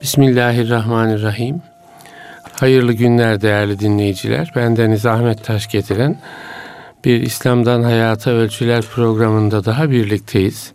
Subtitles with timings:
[0.00, 1.62] Bismillahirrahmanirrahim.
[2.60, 4.52] Hayırlı günler değerli dinleyiciler.
[4.56, 6.18] Ben Deniz Ahmet Taş getiren
[7.04, 10.72] bir İslam'dan Hayata Ölçüler programında daha birlikteyiz.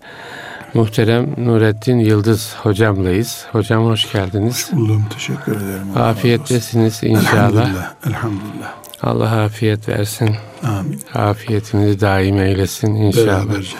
[0.73, 3.46] Muhterem Nurettin Yıldız hocamlayız.
[3.51, 4.67] Hocam hoş geldiniz.
[4.71, 5.05] Hoş buldum.
[5.13, 5.97] Teşekkür ederim.
[5.97, 7.46] Afiyettesiniz inşallah.
[7.47, 7.94] Elhamdülillah.
[8.07, 8.73] Elhamdülillah.
[9.01, 10.35] Allah afiyet versin.
[10.63, 11.01] Amin.
[11.13, 13.46] Afiyetinizi daim eylesin inşallah.
[13.46, 13.78] Beraberce.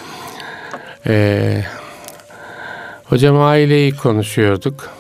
[1.08, 1.66] Ee,
[3.04, 4.96] hocam aileyi konuşuyorduk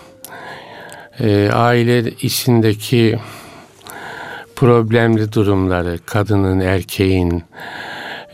[1.19, 3.19] e, aile içindeki
[4.55, 7.43] problemli durumları, kadının, erkeğin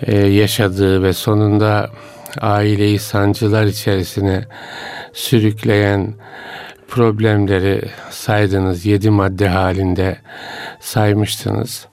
[0.02, 1.90] e, yaşadığı ve sonunda
[2.42, 4.46] aileyi sancılar içerisine
[5.14, 6.14] sürükleyen
[6.88, 8.86] problemleri saydınız.
[8.86, 10.18] Yedi madde halinde
[10.80, 11.88] saymıştınız.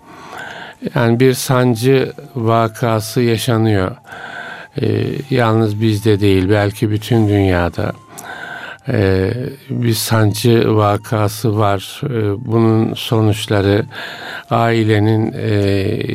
[0.94, 3.96] Yani bir sancı vakası yaşanıyor.
[4.82, 7.92] Ee, yalnız bizde değil, belki bütün dünyada
[8.88, 9.30] e,
[9.70, 12.01] bir sancı vakası var.
[12.05, 13.87] E, bunun sonuçları
[14.50, 15.50] ailenin e,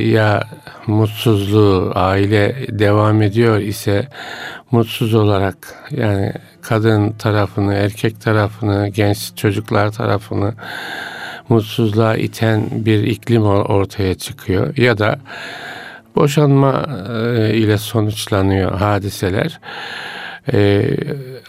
[0.07, 0.43] ya
[0.87, 4.07] mutsuzluğu, aile devam ediyor ise
[4.71, 5.57] mutsuz olarak
[5.91, 10.53] yani kadın tarafını, erkek tarafını, genç çocuklar tarafını
[11.49, 15.19] mutsuzluğa iten bir iklim ortaya çıkıyor ya da
[16.15, 19.59] boşanma e, ile sonuçlanıyor hadiseler.
[20.53, 20.89] E,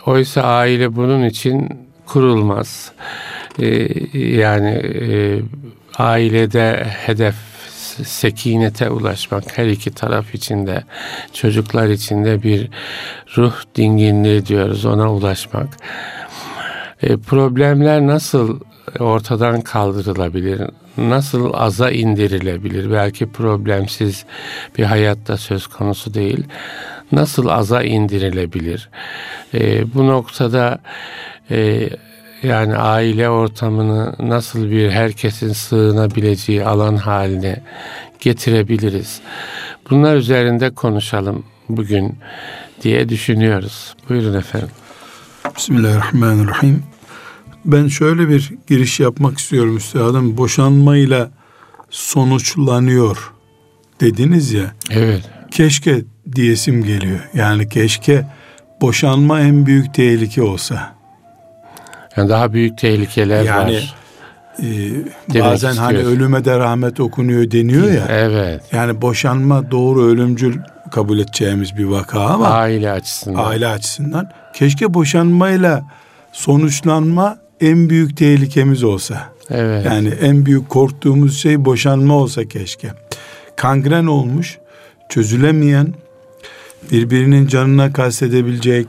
[0.06, 1.68] oysa aile bunun için
[2.06, 2.92] kurulmaz.
[3.58, 5.40] E, yani e,
[5.98, 7.34] ailede hedef
[8.02, 10.84] sekinete ulaşmak her iki taraf içinde
[11.32, 12.70] çocuklar içinde bir
[13.36, 15.68] ruh dinginliği diyoruz ona ulaşmak.
[17.02, 18.60] E, problemler nasıl
[19.00, 20.62] ortadan kaldırılabilir?
[20.96, 22.90] Nasıl aza indirilebilir?
[22.90, 24.24] Belki problemsiz
[24.78, 26.44] bir hayatta söz konusu değil
[27.14, 28.88] nasıl aza indirilebilir?
[29.54, 30.78] E, bu noktada
[31.50, 31.88] e,
[32.42, 37.62] yani aile ortamını nasıl bir herkesin sığınabileceği alan haline
[38.20, 39.20] getirebiliriz?
[39.90, 42.18] Bunlar üzerinde konuşalım bugün
[42.82, 43.94] diye düşünüyoruz.
[44.08, 44.70] Buyurun efendim.
[45.56, 46.82] Bismillahirrahmanirrahim.
[47.64, 50.36] Ben şöyle bir giriş yapmak istiyorum üstadım.
[50.36, 51.30] Boşanmayla
[51.90, 53.32] sonuçlanıyor
[54.00, 54.74] dediniz ya.
[54.90, 55.30] Evet.
[55.50, 56.04] Keşke
[56.34, 57.20] diyesim geliyor.
[57.34, 58.26] Yani keşke
[58.80, 60.94] boşanma en büyük tehlike olsa.
[62.16, 63.94] Yani daha büyük tehlikeler yani, var.
[65.34, 68.06] E, bazen hani ölüme de rahmet okunuyor deniyor ya.
[68.08, 68.62] Evet.
[68.72, 70.58] Yani boşanma doğru ölümcül
[70.90, 73.44] kabul edeceğimiz bir vaka ama aile açısından.
[73.44, 75.84] Aile açısından keşke boşanmayla
[76.32, 79.22] sonuçlanma en büyük tehlikemiz olsa.
[79.50, 79.86] Evet.
[79.86, 82.88] Yani en büyük korktuğumuz şey boşanma olsa keşke.
[83.56, 84.58] Kangren olmuş,
[85.08, 85.94] çözülemeyen
[86.90, 88.86] birbirinin canına kastedebilecek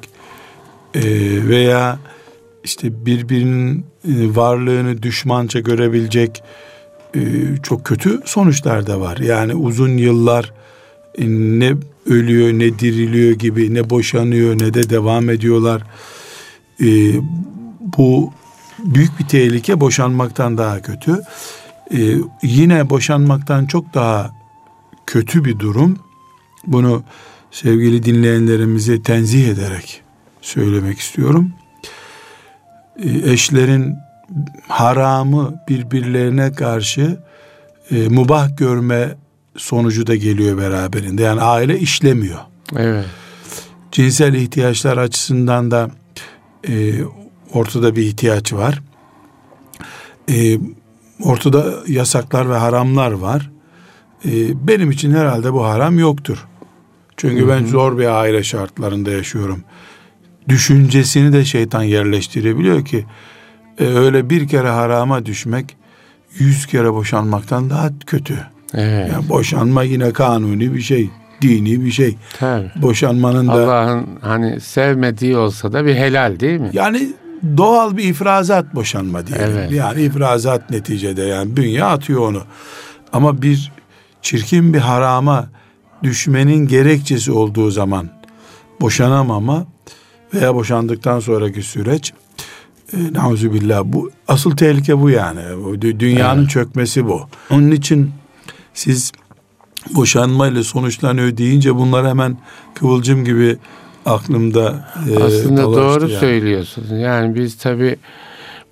[0.96, 1.02] e,
[1.48, 2.00] veya
[2.64, 6.44] işte birbirinin e, varlığını düşmanca görebilecek
[7.16, 7.20] e,
[7.64, 9.18] çok kötü sonuçlar da var.
[9.18, 10.54] Yani uzun yıllar
[11.20, 11.74] ne
[12.06, 15.82] ölüyor ne diriliyor gibi ne boşanıyor ne de devam ediyorlar.
[17.98, 18.34] Bu
[18.80, 21.22] büyük bir tehlike boşanmaktan daha kötü.
[22.44, 24.32] Yine boşanmaktan çok daha
[25.06, 25.98] kötü bir durum.
[26.68, 27.04] Bunu
[27.56, 30.02] sevgili dinleyenlerimizi tenzih ederek
[30.42, 31.54] söylemek istiyorum.
[33.04, 33.96] E, eşlerin
[34.68, 37.18] haramı birbirlerine karşı
[37.92, 39.16] e, mubah görme
[39.58, 41.24] sonucu da geliyor beraberinde.
[41.24, 42.40] Yani aile işlemiyor.
[42.76, 43.06] Evet.
[43.92, 45.92] Cinsel ihtiyaçlar açısından da
[46.68, 46.94] e,
[47.54, 48.82] ortada bir ihtiyaç var.
[50.30, 50.60] E,
[51.24, 53.52] ortada yasaklar ve haramlar var.
[54.26, 54.32] E,
[54.68, 56.48] benim için herhalde bu haram yoktur.
[57.18, 57.50] Çünkü Hı-hı.
[57.50, 59.64] ben zor bir aile şartlarında yaşıyorum.
[60.50, 63.06] Düşüncesini de şeytan yerleştirebiliyor ki
[63.80, 65.78] e, öyle bir kere harama düşmek
[66.40, 68.38] yüz kere boşanmaktan daha kötü.
[68.74, 69.12] Evet.
[69.12, 71.09] Yani boşanma yine kanuni bir şey,
[71.42, 72.18] dini bir şey.
[72.40, 72.72] Tabii.
[72.76, 76.70] Boşanmanın da Allah'ın hani sevmediği olsa da bir helal değil mi?
[76.74, 77.09] Yani
[77.58, 79.58] doğal bir ifrazat boşanma diyelim.
[79.58, 79.72] Evet.
[79.72, 82.44] Yani ifrazat neticede yani bünye atıyor onu.
[83.14, 83.72] Ama bir
[84.22, 85.50] çirkin bir harama
[86.03, 88.09] düşmenin gerekçesi olduğu zaman
[88.82, 89.66] boşanamama
[90.34, 92.14] veya boşandıktan sonraki süreç
[92.94, 95.42] e, billah bu asıl tehlike bu yani.
[95.82, 96.50] Dünyanın evet.
[96.50, 97.22] çökmesi bu.
[97.50, 98.12] Onun için
[98.74, 99.12] siz
[99.96, 102.38] boşanma ile sonuçlanıyor deyince bunlar hemen
[102.74, 103.58] kıvılcım gibi
[104.06, 106.20] aklımda e, Aslında doğru yani.
[106.20, 106.91] söylüyorsunuz.
[106.91, 107.98] Yani biz tabi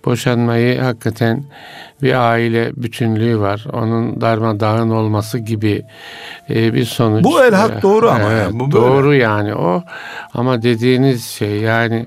[0.06, 1.44] boşanmayı hakikaten
[2.02, 3.66] bir aile bütünlüğü var.
[3.74, 5.86] Onun darmadağın olması gibi
[6.50, 7.24] e, bir sonuç.
[7.24, 8.32] Bu el hak doğru ama.
[8.32, 9.24] Evet, yani, bu doğru böyle.
[9.24, 9.84] yani o.
[10.34, 12.06] Ama dediğiniz şey yani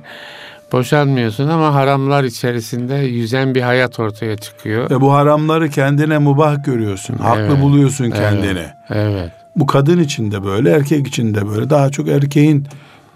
[0.72, 4.90] Boşanmıyorsun ama haramlar içerisinde yüzen bir hayat ortaya çıkıyor.
[4.90, 7.18] Ve bu haramları kendine mubah görüyorsun.
[7.18, 8.58] Haklı Evet, buluyorsun kendini.
[8.58, 8.70] Evet.
[8.90, 9.30] evet.
[9.56, 11.70] Bu kadın için de böyle, erkek için de böyle.
[11.70, 12.66] Daha çok erkeğin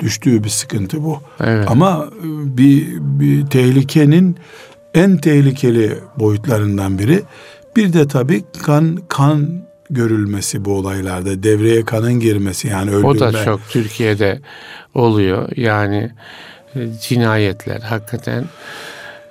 [0.01, 1.23] düştüğü bir sıkıntı bu.
[1.45, 1.71] Evet.
[1.71, 4.37] Ama e, bir, bir tehlikenin
[4.95, 7.23] en tehlikeli boyutlarından biri.
[7.77, 11.43] Bir de tabii kan kan görülmesi bu olaylarda.
[11.43, 13.09] Devreye kanın girmesi yani öldürme.
[13.09, 14.41] O da çok Türkiye'de
[14.95, 15.49] oluyor.
[15.57, 16.11] Yani
[16.75, 18.45] e, cinayetler hakikaten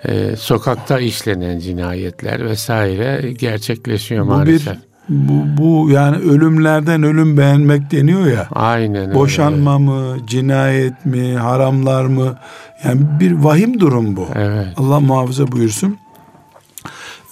[0.06, 4.74] e, sokakta işlenen cinayetler vesaire gerçekleşiyor bu maalesef.
[4.74, 8.48] bir bu, bu yani ölümlerden ölüm beğenmek deniyor ya.
[8.52, 9.16] Aynen öyle.
[9.16, 12.38] Boşanma mı, cinayet mi, haramlar mı?
[12.84, 14.28] Yani bir vahim durum bu.
[14.36, 14.68] Evet.
[14.78, 15.98] Allah muhafaza buyursun.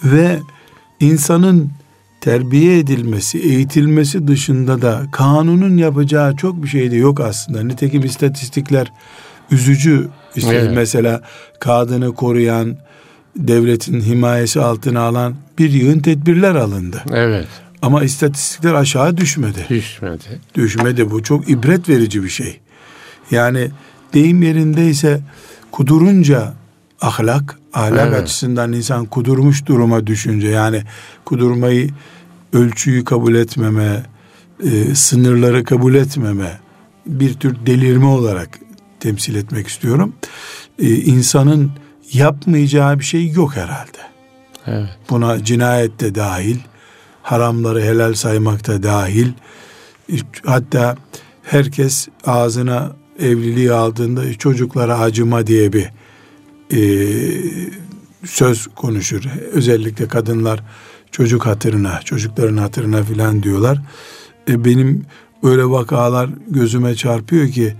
[0.04, 0.38] Ve
[1.00, 1.70] insanın
[2.20, 7.62] terbiye edilmesi, eğitilmesi dışında da kanunun yapacağı çok bir şey de yok aslında.
[7.62, 8.92] Nitekim istatistikler
[9.50, 10.08] üzücü.
[10.36, 10.72] İşte Evet.
[10.74, 11.22] mesela
[11.60, 12.76] kadını koruyan,
[13.36, 17.02] devletin himayesi altına alan bir yığın tedbirler alındı.
[17.12, 17.48] Evet.
[17.82, 19.66] Ama istatistikler aşağı düşmedi.
[19.68, 20.40] Düşmedi.
[20.54, 22.60] Düşmedi bu çok ibret verici bir şey.
[23.30, 23.70] Yani
[24.14, 25.20] deyim yerindeyse
[25.72, 26.54] kudurunca
[27.00, 28.22] ahlak, ahlak Evet.
[28.22, 30.82] açısından insan kudurmuş duruma düşünce yani
[31.24, 31.90] kudurmayı
[32.52, 34.02] ölçüyü kabul etmeme,
[34.64, 36.58] e, sınırları kabul etmeme
[37.06, 38.58] bir tür delirme olarak
[39.00, 40.14] temsil etmek istiyorum.
[40.78, 41.72] E, insanın
[42.12, 43.98] yapmayacağı bir şey yok herhalde.
[44.66, 44.88] Evet.
[45.10, 46.56] Buna cinayet de dahil,
[47.22, 49.32] haramları helal saymak da dahil.
[50.44, 50.96] Hatta
[51.42, 55.90] herkes ağzına evliliği aldığında çocuklara acıma diye bir
[56.72, 56.80] e,
[58.24, 59.24] söz konuşur.
[59.52, 60.60] Özellikle kadınlar
[61.12, 63.78] çocuk hatırına, çocukların hatırına filan diyorlar.
[64.48, 65.04] E, benim
[65.42, 67.74] öyle vakalar gözüme çarpıyor ki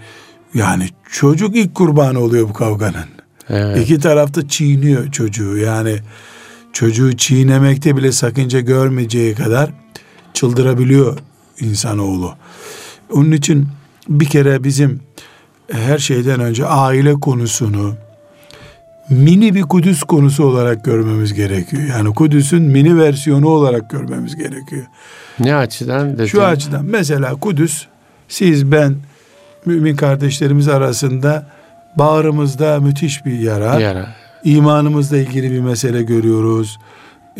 [0.54, 3.08] yani çocuk ilk kurbanı oluyor bu kavganın.
[3.48, 3.78] Evet.
[3.82, 5.56] İki tarafta çiğniyor çocuğu.
[5.56, 5.96] Yani
[6.72, 9.70] çocuğu çiğnemekte bile sakınca görmeyeceği kadar
[10.34, 11.18] çıldırabiliyor
[11.60, 12.34] insanoğlu.
[13.12, 13.68] Onun için
[14.08, 15.00] bir kere bizim
[15.72, 17.94] her şeyden önce aile konusunu
[19.10, 21.82] mini bir Kudüs konusu olarak görmemiz gerekiyor.
[21.82, 24.86] Yani Kudüs'ün mini versiyonu olarak görmemiz gerekiyor.
[25.40, 26.26] Ne açıdan dedin?
[26.26, 27.86] Şu açıdan mesela Kudüs
[28.28, 28.94] siz ben
[29.66, 31.46] mümin kardeşlerimiz arasında
[31.96, 33.80] bağrımızda müthiş bir yara.
[33.80, 34.08] Yara.
[34.44, 36.78] İmanımızla ilgili bir mesele görüyoruz.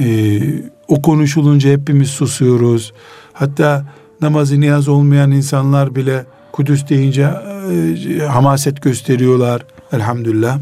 [0.01, 0.41] Ee,
[0.89, 2.93] o konuşulunca hepimiz susuyoruz.
[3.33, 3.85] Hatta
[4.21, 7.31] namazı niyaz olmayan insanlar bile Kudüs deyince
[7.73, 9.63] e, hamaset gösteriyorlar.
[9.93, 10.59] Elhamdülillah.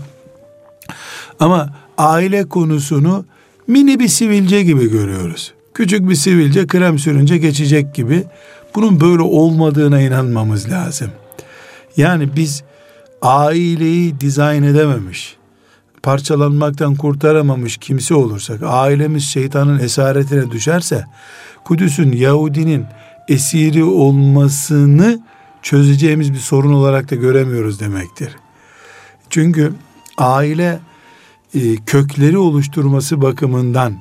[1.41, 3.25] Ama aile konusunu
[3.67, 5.55] mini bir sivilce gibi görüyoruz.
[5.75, 8.25] Küçük bir sivilce krem sürünce geçecek gibi.
[8.75, 11.11] Bunun böyle olmadığına inanmamız lazım.
[11.97, 12.63] Yani biz
[13.23, 15.37] aileyi dizayn edememiş,
[16.03, 21.05] parçalanmaktan kurtaramamış kimse olursak, ailemiz şeytanın esaretine düşerse,
[21.65, 22.85] Kudüs'ün Yahudinin
[23.29, 25.21] esiri olmasını
[25.67, 28.37] çözeceğimiz bir sorun olarak da göremiyoruz demektir.
[29.31, 29.73] Çünkü
[30.19, 30.79] aile
[31.55, 33.99] e, kökleri oluşturması bakımından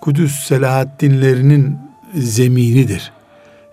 [0.00, 1.78] Kudüs Selahaddinlerinin
[2.14, 3.12] zeminidir.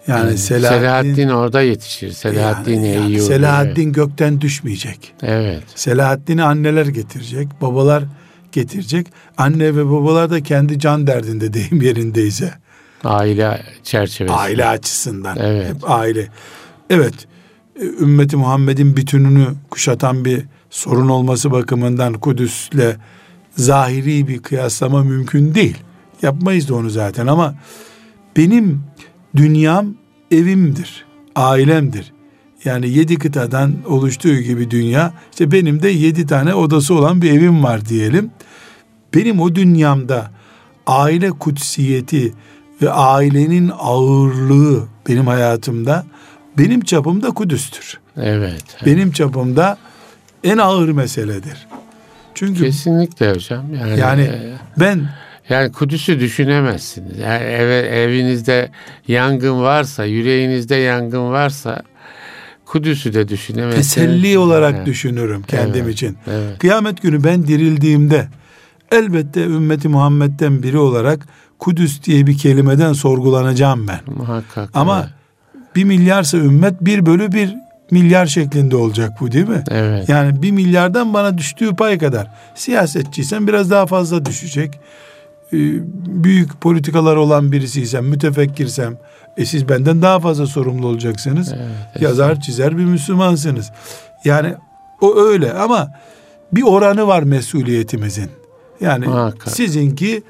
[0.07, 0.39] Yani Evet.
[0.39, 2.11] Selahaddin, Selahaddin orada yetişir.
[2.11, 3.21] Selahaddin yani, yani.
[3.21, 5.13] Selahaddin gökten düşmeyecek.
[5.23, 5.63] Evet.
[5.75, 8.03] Selahaddin'i anneler getirecek, babalar
[8.51, 9.07] getirecek.
[9.37, 12.53] Anne ve babalar da kendi can derdinde deyim yerindeyse.
[13.03, 14.35] Aile çerçevesi.
[14.35, 15.37] Aile açısından.
[15.39, 15.69] Evet.
[15.69, 16.27] Hep aile.
[16.89, 17.27] Evet.
[17.81, 22.97] E, Ümmeti Muhammed'in bütününü kuşatan bir sorun olması bakımından Kudüs'le
[23.55, 25.77] zahiri bir kıyaslama mümkün değil.
[26.21, 27.55] Yapmayız da onu zaten ama
[28.37, 28.83] benim
[29.35, 29.95] dünyam
[30.31, 32.13] evimdir, ailemdir.
[32.65, 37.63] Yani yedi kıtadan oluştuğu gibi dünya, işte benim de yedi tane odası olan bir evim
[37.63, 38.31] var diyelim.
[39.15, 40.31] Benim o dünyamda
[40.87, 42.33] aile kutsiyeti
[42.81, 46.05] ve ailenin ağırlığı benim hayatımda
[46.57, 47.99] benim çapımda Kudüs'tür.
[48.17, 48.63] Evet.
[48.85, 49.77] Benim çapımda
[50.43, 51.67] en ağır meseledir.
[52.35, 53.73] Çünkü Kesinlikle hocam.
[53.73, 55.09] Yani, yani e, ben
[55.49, 57.17] yani Kudüs'ü düşünemezsiniz.
[57.19, 58.71] Yani eve, evinizde
[59.07, 61.81] yangın varsa, yüreğinizde yangın varsa
[62.65, 63.93] Kudüs'ü de düşünemezsiniz.
[63.93, 64.85] teselli olarak Evet.
[64.87, 66.17] düşünürüm kendim Evet, için.
[66.27, 66.59] Evet.
[66.59, 68.27] Kıyamet günü ben dirildiğimde
[68.91, 71.27] elbette ümmeti Muhammed'den biri olarak
[71.59, 73.99] Kudüs diye bir kelimeden sorgulanacağım ben.
[74.17, 74.69] Muhakkak.
[74.73, 75.20] Ama evet.
[75.75, 77.55] Bir milyarsa ümmet bir bölü bir
[77.91, 79.63] milyar şeklinde olacak bu değil mi?
[79.69, 80.09] Evet.
[80.09, 82.27] Yani bir milyardan bana düştüğü pay kadar.
[82.55, 84.79] Siyasetçiysen biraz daha fazla düşecek.
[85.53, 85.57] Ee,
[86.23, 88.97] Büyük politikalar olan birisiysem, mütefekkirsem,
[89.37, 91.53] e siz benden daha fazla sorumlu olacaksınız.
[91.53, 93.71] Evet, Yazar çizer bir Müslümansınız.
[94.25, 94.53] Yani
[95.01, 95.91] o öyle ama
[96.51, 98.29] bir oranı var mesuliyetimizin.
[98.81, 99.55] Yani Muhakkak.
[99.55, 100.23] sizinki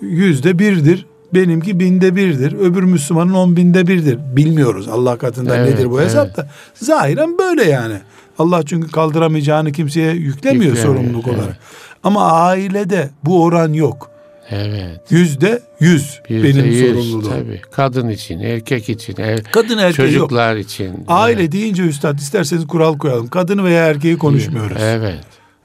[0.00, 4.18] yüzde birdir, benimki binde birdir, öbür Müslümanın on binde birdir.
[4.36, 6.48] Bilmiyoruz Allah katında evet, nedir bu hesap da.
[6.74, 7.94] Zahiren böyle yani.
[8.38, 11.38] Allah çünkü kaldıramayacağını kimseye yüklemiyor, yüklemiyor sorumluluk evet.
[11.38, 11.58] olarak.
[12.04, 14.10] Ama ailede bu oran yok.
[14.50, 15.00] Evet.
[15.10, 17.30] Yüzde yüz Yüzde benim yüz, sorumluluğum.
[17.30, 17.60] Tabii.
[17.70, 20.64] Kadın için, erkek için, ev, kadın erkek çocuklar yok.
[20.64, 21.04] için.
[21.08, 21.52] Aile evet.
[21.52, 23.28] deyince üstad isterseniz kural koyalım.
[23.28, 24.76] Kadın veya erkeği konuşmuyoruz.
[24.80, 25.20] Evet.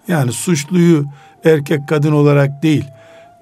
[0.08, 1.06] Yani suçluyu
[1.44, 2.86] erkek kadın olarak değil,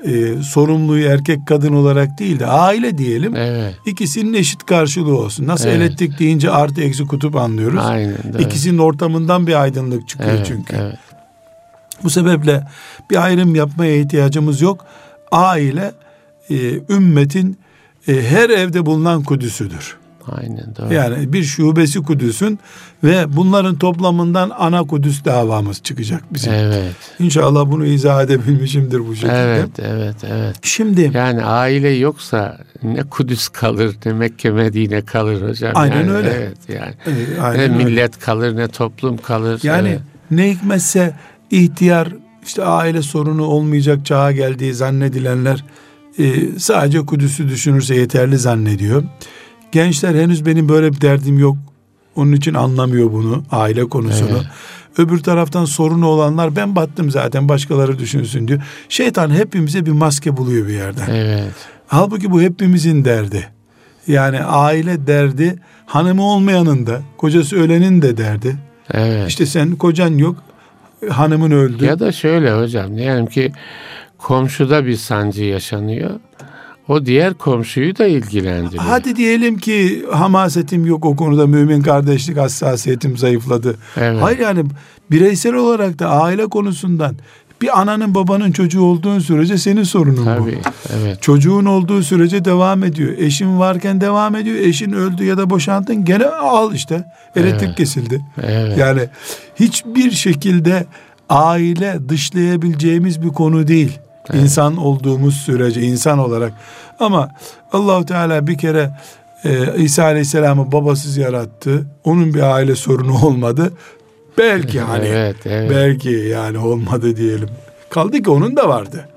[0.06, 3.36] e, sorumluyu erkek kadın olarak değil de aile diyelim.
[3.36, 3.76] Evet.
[3.86, 5.48] İkisinin eşit karşılığı olsun.
[5.48, 5.78] Nasıl evet.
[5.78, 7.86] elektrik deyince artı eksi kutup anlıyoruz.
[7.86, 8.18] Aynen.
[8.32, 8.42] Evet.
[8.42, 10.76] İkisinin ortamından bir aydınlık çıkıyor evet, çünkü.
[10.76, 10.98] Evet.
[12.04, 12.68] Bu sebeple
[13.12, 14.86] bir ayrım yapmaya ihtiyacımız yok.
[15.32, 15.92] Aile
[16.50, 16.56] e,
[16.90, 17.58] ümmetin
[18.08, 19.98] e, her evde bulunan kudüsüdür.
[20.28, 20.94] Aynen doğru.
[20.94, 22.60] Yani bir şubesi Kudüs'ün
[23.04, 26.54] ve bunların toplamından ana Kudüs davamız çıkacak bizim.
[26.54, 26.96] Evet.
[27.20, 29.34] İnşallah bunu izah edebilmişimdir bu şekilde.
[29.34, 30.56] Evet, evet, evet.
[30.62, 35.72] Şimdi yani aile yoksa ne Kudüs kalır ne Mekke Medine kalır hocam.
[35.76, 36.30] Aynen yani, öyle.
[36.30, 36.94] Evet yani.
[37.06, 39.60] Evet, aynen ne millet kalır ne toplum kalır.
[39.64, 40.02] Yani evet.
[40.32, 41.14] ne hikmetse
[41.52, 42.08] ihtiyar
[42.46, 45.64] işte aile sorunu olmayacak çağa geldiği zannedilenler
[46.20, 49.04] e, sadece Kudüs'ü düşünürse yeterli zannediyor.
[49.74, 51.58] Gençler henüz benim böyle bir derdim yok.
[52.16, 54.30] Onun için anlamıyor bunu aile konusunu.
[54.30, 54.46] Evet.
[54.98, 58.62] Öbür taraftan sorunu olanlar ben battım zaten başkaları düşünsün diyor.
[58.90, 61.10] Şeytan hepimize bir maske buluyor bir yerden.
[61.10, 61.54] Evet.
[61.88, 63.48] Halbuki bu hepimizin derdi.
[64.08, 68.56] Yani aile derdi hanımı olmayanın da kocası ölenin de derdi.
[68.92, 69.30] Evet.
[69.30, 70.36] İşte sen kocan yok
[71.10, 71.86] hanımın öldü.
[71.86, 73.52] Ya da şöyle hocam diyelim ki
[74.18, 76.10] komşuda bir sancı yaşanıyor.
[76.88, 78.84] O diğer komşuyu da ilgilendiriyor.
[78.84, 83.76] Hadi diyelim ki hamasetim yok o konuda mümin kardeşlik hassasiyetim zayıfladı.
[83.98, 84.22] Evet.
[84.22, 84.64] Hayır yani
[85.12, 87.16] bireysel olarak da aile konusundan
[87.62, 90.70] bir ananın babanın çocuğu olduğun sürece senin sorunun Tabii, bu.
[91.00, 91.22] Evet.
[91.22, 93.14] Çocuğun olduğu sürece devam ediyor.
[93.18, 94.56] Eşin varken devam ediyor.
[94.56, 97.06] Eşin öldü ya da boşandın gene al işte.
[97.36, 97.78] Elektrik evet.
[97.78, 98.22] kesildi.
[98.44, 98.78] Evet.
[98.78, 99.02] Yani
[99.56, 100.86] hiçbir şekilde
[101.30, 104.00] aile dışlayabileceğimiz bir konu değil.
[104.30, 104.42] Evet.
[104.42, 106.54] İnsan olduğumuz sürece insan olarak.
[107.00, 107.30] Ama
[107.72, 108.92] Allahu Teala bir kere
[109.46, 111.86] e, İsa Aleyhisselam'ı babasız yarattı.
[112.04, 113.74] Onun bir aile sorunu olmadı.
[114.38, 115.72] Belki hani evet, evet.
[115.72, 117.50] belki yani olmadı diyelim.
[117.90, 119.10] Kaldı ki onun da vardı.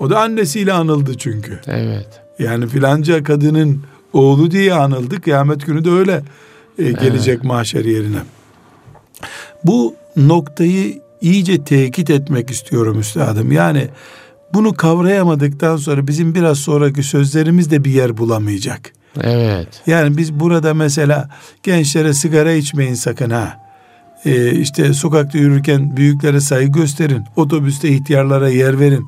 [0.00, 1.60] O da annesiyle anıldı çünkü.
[1.66, 2.08] Evet.
[2.38, 3.82] Yani filanca kadının
[4.12, 5.20] oğlu diye anıldı.
[5.20, 6.22] Kıyamet günü de öyle
[6.78, 7.44] e, gelecek evet.
[7.44, 8.18] mahşer yerine.
[9.64, 13.52] Bu noktayı iyice tekit etmek istiyorum üstadım.
[13.52, 13.88] Yani
[14.54, 18.92] bunu kavrayamadıktan sonra bizim biraz sonraki sözlerimiz de bir yer bulamayacak.
[19.20, 19.82] Evet.
[19.86, 21.28] Yani biz burada mesela
[21.62, 23.64] gençlere sigara içmeyin sakın ha.
[24.24, 27.24] Ee, işte sokakta yürürken büyüklere saygı gösterin.
[27.36, 29.06] Otobüste ihtiyarlara yer verin.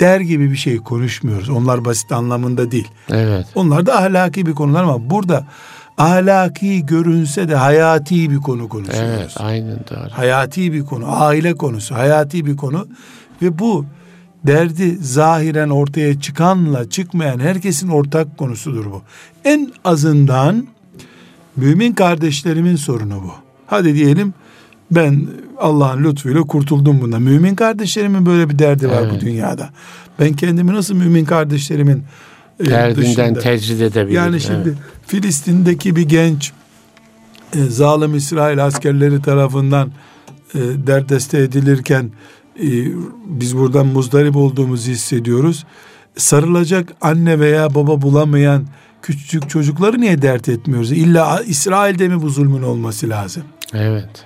[0.00, 1.48] Der gibi bir şey konuşmuyoruz.
[1.48, 2.88] Onlar basit anlamında değil.
[3.10, 3.46] Evet.
[3.54, 5.44] Onlar da ahlaki bir konular ama burada
[5.98, 9.18] ahlaki görünse de hayati bir konu konuşuyoruz.
[9.18, 10.10] Evet, aynen doğru.
[10.10, 12.88] Hayati bir konu, aile konusu, hayati bir konu
[13.42, 13.84] ve bu
[14.46, 19.02] derdi zahiren ortaya çıkanla çıkmayan herkesin ortak konusudur bu.
[19.44, 20.66] En azından
[21.56, 23.32] mümin kardeşlerimin sorunu bu.
[23.66, 24.34] Hadi diyelim
[24.90, 25.26] ben
[25.58, 27.22] Allah'ın lütfuyla kurtuldum bundan.
[27.22, 29.12] Mümin kardeşlerimin böyle bir derdi var evet.
[29.16, 29.70] bu dünyada.
[30.20, 32.02] Ben kendimi nasıl mümin kardeşlerimin
[32.60, 34.14] e, derdinden dışında, tecrid edebilirim.
[34.14, 34.78] Yani şimdi evet.
[35.06, 36.52] Filistin'deki bir genç
[37.54, 39.90] e, zalim İsrail askerleri tarafından
[40.54, 42.10] e, derdeste edilirken
[42.62, 42.68] e,
[43.26, 45.66] biz buradan muzdarip olduğumuzu hissediyoruz.
[46.16, 48.66] Sarılacak anne veya baba bulamayan
[49.02, 50.92] küçücük çocukları niye dert etmiyoruz?
[50.92, 53.42] İlla İsrail'de mi bu zulmün olması lazım?
[53.72, 54.24] Evet.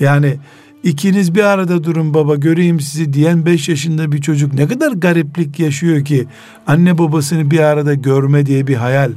[0.00, 0.36] Yani
[0.82, 5.60] ikiniz bir arada durun baba göreyim sizi diyen beş yaşında bir çocuk ne kadar gariplik
[5.60, 6.26] yaşıyor ki
[6.66, 9.12] anne babasını bir arada görme diye bir hayal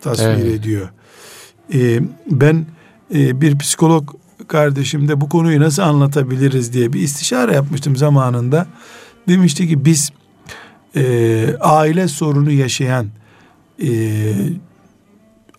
[0.00, 0.44] tasvir evet.
[0.44, 0.88] ediyor.
[1.74, 2.66] Ee, ben
[3.14, 4.08] e, bir psikolog
[4.48, 8.66] kardeşimde bu konuyu nasıl anlatabiliriz diye bir istişare yapmıştım zamanında.
[9.28, 10.10] Demişti ki biz
[10.96, 13.06] e, aile sorunu yaşayan
[13.82, 13.90] e,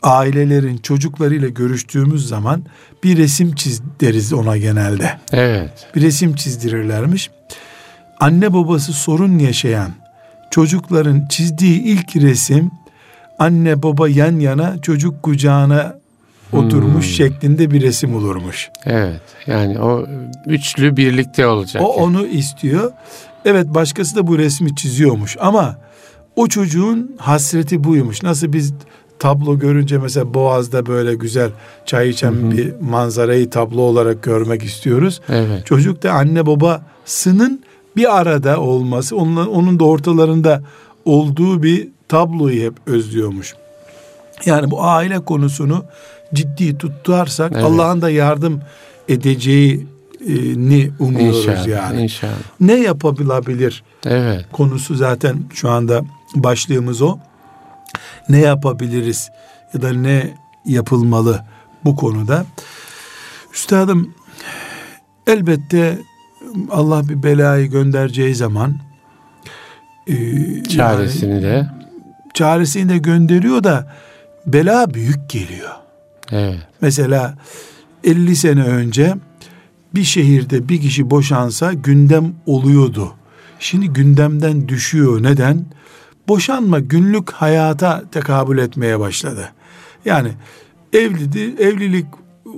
[0.04, 2.64] ailelerin çocuklarıyla görüştüğümüz zaman
[3.04, 5.20] bir resim çiz deriz ona genelde.
[5.32, 5.88] Evet.
[5.96, 7.30] Bir resim çizdirirlermiş.
[8.20, 9.92] Anne babası sorun yaşayan
[10.52, 12.72] çocukların çizdiği ilk resim
[13.40, 16.03] anne baba yan yana çocuk kucağına
[16.54, 17.14] oturmuş hmm.
[17.14, 18.70] şeklinde bir resim olurmuş.
[18.86, 19.22] Evet.
[19.48, 20.06] Yani o
[20.46, 21.84] üçlü birlikte olacak.
[21.84, 22.02] O yani.
[22.02, 22.92] onu istiyor.
[23.46, 25.78] Evet başkası da bu resmi çiziyormuş ama
[26.36, 28.24] o çocuğun hasreti buymuş.
[28.24, 28.74] Nasıl biz
[29.20, 31.50] tablo görünce mesela Boğaz'da böyle güzel
[31.86, 32.52] çay içen hı hı.
[32.52, 35.22] bir manzarayı tablo olarak görmek istiyoruz.
[35.30, 35.66] Evet.
[35.66, 37.64] Çocuk da anne babasının
[37.96, 40.64] bir arada olması, onun, onun da ortalarında
[41.06, 43.56] olduğu bir tabloyu hep özlüyormuş.
[44.46, 45.86] Yani bu aile konusunu
[46.34, 47.64] ciddi tutarsak evet.
[47.64, 48.62] Allah'ın da yardım
[49.10, 52.02] edeceğini umuyoruz inşallah, yani.
[52.02, 52.34] İnşallah.
[52.60, 53.84] Ne yapabilir?
[54.06, 54.46] Evet.
[54.52, 56.02] Konusu zaten şu anda
[56.36, 57.18] başlığımız o.
[58.30, 59.30] Ne yapabiliriz
[59.74, 60.34] ya da ne
[60.66, 61.44] yapılmalı
[61.86, 62.46] bu konuda?
[63.54, 64.14] Üstadım
[65.28, 66.00] elbette
[66.72, 68.76] Allah bir belayı göndereceği zaman
[70.08, 70.16] e,
[70.64, 71.68] çaresini yani, de
[72.34, 73.94] çaresini de gönderiyor da
[74.46, 75.70] bela büyük geliyor.
[76.32, 76.60] Evet.
[76.82, 77.38] Mesela
[78.04, 79.16] 50 sene önce
[79.96, 83.14] bir şehirde bir kişi boşansa gündem oluyordu.
[83.60, 85.24] Şimdi gündemden düşüyor.
[85.24, 85.66] Neden?
[86.28, 89.50] Boşanma günlük hayata tekabül etmeye başladı.
[90.06, 90.30] Yani
[90.94, 92.06] evlidi, evlilik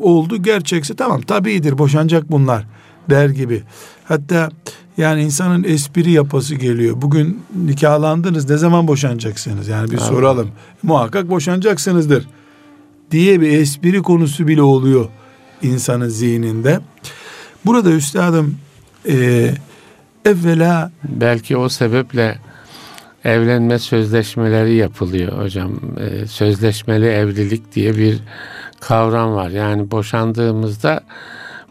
[0.01, 2.67] oldu gerçekse tamam tabiidir boşanacak bunlar
[3.10, 3.63] der gibi.
[4.03, 4.50] Hatta
[4.98, 7.01] yani insanın espri yapası geliyor.
[7.01, 9.67] Bugün nikahlandınız ne zaman boşanacaksınız?
[9.67, 10.03] Yani bir Abi.
[10.03, 10.51] soralım.
[10.84, 12.27] Muhakkak boşanacaksınızdır
[13.15, 15.05] diye bir espri konusu bile oluyor
[15.62, 16.79] insanın zihninde.
[17.65, 18.57] Burada üstadım
[19.10, 19.50] e,
[20.25, 22.38] evvela belki o sebeple
[23.24, 25.72] evlenme sözleşmeleri yapılıyor hocam.
[26.00, 28.19] E, sözleşmeli evlilik diye bir
[28.79, 29.50] kavram var.
[29.50, 31.01] Yani boşandığımızda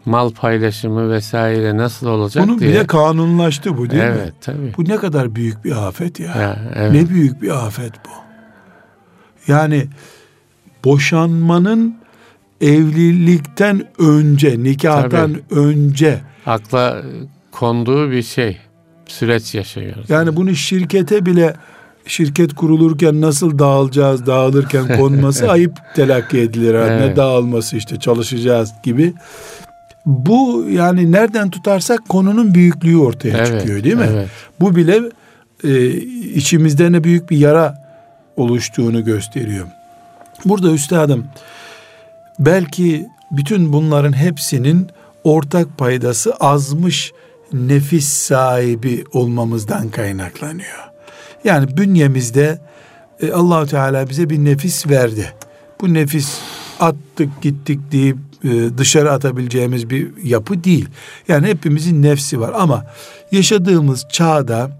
[0.05, 2.71] mal paylaşımı vesaire nasıl olacak Bunun diye.
[2.71, 4.21] bile kanunlaştı bu değil evet, mi?
[4.23, 4.75] Evet tabii.
[4.77, 6.27] Bu ne kadar büyük bir afet ya.
[6.27, 6.93] ya evet.
[6.93, 8.11] Ne büyük bir afet bu.
[9.53, 9.89] Yani
[10.85, 11.97] boşanmanın
[12.61, 15.61] evlilikten önce, nikahtan tabii.
[15.61, 17.03] önce akla
[17.53, 18.59] konduğu bir şey.
[19.07, 20.11] Süreç yaşıyoruz.
[20.11, 21.55] Yani bunu şirkete bile
[22.07, 26.75] şirket kurulurken nasıl dağılacağız, dağılırken konması ayıp telakki edilir.
[26.75, 27.01] Evet.
[27.01, 29.15] Ne dağılması işte çalışacağız gibi.
[30.07, 34.09] Bu yani nereden tutarsak konunun büyüklüğü ortaya evet, çıkıyor değil mi?
[34.11, 34.29] Evet.
[34.61, 35.01] Bu bile
[35.65, 35.87] e,
[36.35, 37.75] içimizde ne büyük bir yara
[38.37, 39.67] oluştuğunu gösteriyor.
[40.45, 41.27] Burada üstadım
[42.39, 44.89] belki bütün bunların hepsinin
[45.25, 47.13] ortak paydası azmış
[47.53, 50.91] nefis sahibi olmamızdan kaynaklanıyor.
[51.45, 52.59] Yani bünyemizde
[53.21, 55.33] e, Teala bize bir nefis verdi.
[55.81, 56.39] Bu nefis
[56.81, 60.89] attık gittik deyip e, dışarı atabileceğimiz bir yapı değil.
[61.29, 62.87] Yani hepimizin nefsi var ama
[63.33, 64.71] yaşadığımız çağda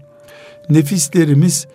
[0.69, 1.67] nefislerimiz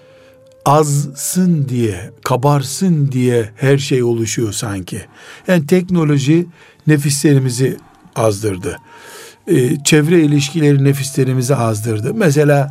[0.64, 5.02] azsın diye, kabarsın diye her şey oluşuyor sanki.
[5.48, 6.46] Yani teknoloji
[6.86, 7.76] nefislerimizi
[8.16, 8.78] azdırdı.
[9.46, 12.14] Ee, çevre ilişkileri nefislerimizi azdırdı.
[12.14, 12.70] Mesela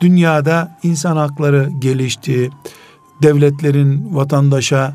[0.00, 2.50] dünyada insan hakları gelişti.
[3.22, 4.94] Devletlerin vatandaşa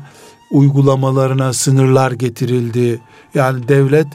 [0.50, 3.00] uygulamalarına sınırlar getirildi.
[3.34, 4.06] Yani devlet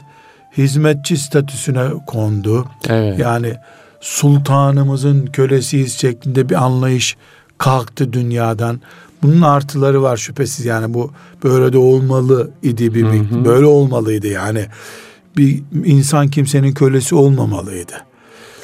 [0.56, 2.66] hizmetçi statüsüne kondu.
[2.88, 3.18] Evet.
[3.18, 3.54] Yani
[4.00, 7.16] sultanımızın kölesiyiz şeklinde bir anlayış
[7.58, 8.80] kalktı dünyadan.
[9.22, 11.10] Bunun artıları var şüphesiz yani bu
[11.44, 13.44] böyle de olmalı idi bir hı hı.
[13.44, 14.66] böyle olmalıydı yani
[15.36, 17.92] bir insan kimsenin kölesi olmamalıydı.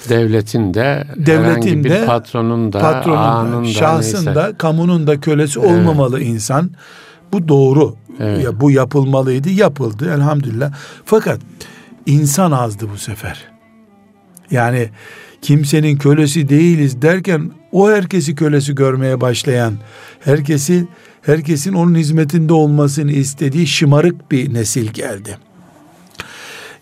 [0.08, 4.34] Devletin de devletin de patronun da patronun şahsın neyse.
[4.34, 5.70] da kamunun da kölesi evet.
[5.70, 6.70] olmamalı insan.
[7.32, 7.96] Bu doğru.
[8.20, 8.44] Evet.
[8.44, 10.72] Ya bu yapılmalıydı, yapıldı elhamdülillah.
[11.04, 11.40] Fakat
[12.06, 13.44] insan azdı bu sefer.
[14.50, 14.90] Yani
[15.42, 19.74] kimsenin kölesi değiliz derken o herkesi kölesi görmeye başlayan,
[20.20, 20.86] herkesi
[21.22, 25.36] herkesin onun hizmetinde olmasını istediği şımarık bir nesil geldi.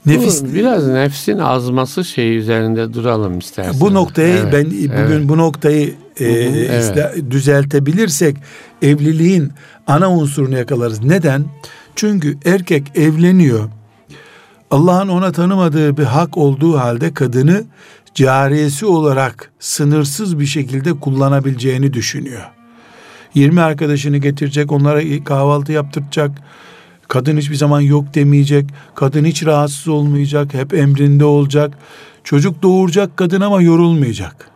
[0.07, 3.81] Nefis bu, biraz nefsin azması şey üzerinde duralım istersen.
[3.81, 5.29] Bu noktayı evet, ben bugün evet.
[5.29, 7.14] bu noktayı e, evet.
[7.31, 8.37] düzeltebilirsek
[8.83, 9.53] evliliğin
[9.87, 11.05] ana unsurunu yakalarız.
[11.05, 11.44] Neden?
[11.96, 13.68] Çünkü erkek evleniyor.
[14.70, 17.64] Allah'ın ona tanımadığı bir hak olduğu halde kadını
[18.14, 22.51] cariyesi olarak sınırsız bir şekilde kullanabileceğini düşünüyor.
[23.35, 26.31] 20 arkadaşını getirecek, onlara kahvaltı yaptıracak.
[27.09, 28.66] Kadın hiçbir zaman yok demeyecek.
[28.94, 31.75] Kadın hiç rahatsız olmayacak, hep emrinde olacak.
[32.25, 34.51] Çocuk doğuracak kadın ama yorulmayacak.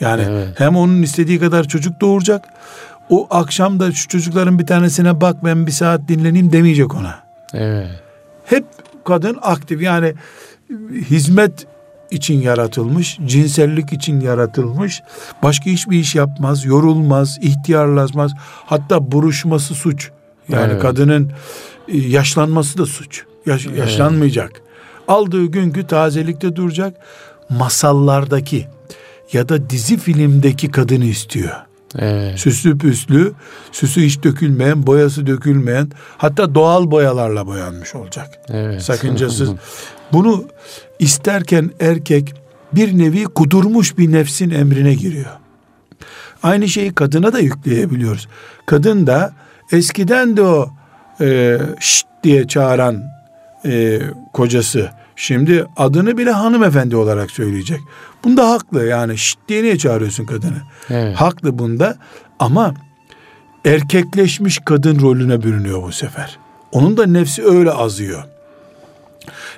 [0.00, 0.60] yani evet.
[0.60, 2.44] hem onun istediği kadar çocuk doğuracak.
[3.10, 7.18] O akşam da şu çocukların bir tanesine bak ben bir saat dinleneyim demeyecek ona.
[7.54, 7.88] Evet.
[8.44, 8.64] Hep
[9.04, 10.14] kadın aktif yani
[11.10, 11.66] hizmet
[12.10, 15.02] için yaratılmış, cinsellik için yaratılmış.
[15.42, 18.32] Başka hiçbir iş yapmaz, yorulmaz, ihtiyarlaşmaz.
[18.66, 20.10] Hatta buruşması suç.
[20.48, 20.82] Yani evet.
[20.82, 21.32] kadının
[21.88, 23.24] e, yaşlanması da suç.
[23.46, 23.78] Yaş, evet.
[23.78, 24.62] Yaşlanmayacak.
[25.08, 26.94] Aldığı günkü tazelikte duracak.
[27.48, 28.66] Masallardaki
[29.32, 31.52] ya da dizi filmdeki kadını istiyor.
[31.98, 32.38] Evet.
[32.38, 33.32] Süslü püslü,
[33.72, 38.40] süsü hiç dökülmeyen, boyası dökülmeyen, hatta doğal boyalarla boyanmış olacak.
[38.48, 38.82] Evet.
[38.82, 39.50] Sakıncasız.
[40.12, 40.44] Bunu
[41.00, 42.34] isterken erkek
[42.72, 45.30] bir nevi kudurmuş bir nefsin emrine giriyor.
[46.42, 48.28] Aynı şeyi kadına da yükleyebiliyoruz.
[48.66, 49.32] Kadın da
[49.72, 50.70] eskiden de o
[51.20, 53.02] e, şşt diye çağıran
[53.64, 54.00] e,
[54.32, 57.80] kocası şimdi adını bile hanımefendi olarak söyleyecek.
[58.24, 60.62] Bunda haklı yani şşt diye niye çağırıyorsun kadını?
[60.90, 61.16] Evet.
[61.16, 61.96] Haklı bunda
[62.38, 62.74] ama
[63.64, 66.38] erkekleşmiş kadın rolüne bürünüyor bu sefer.
[66.72, 68.24] Onun da nefsi öyle azıyor.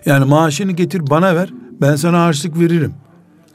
[0.06, 2.94] Yani maaşını getir bana ver ben sana harçlık veririm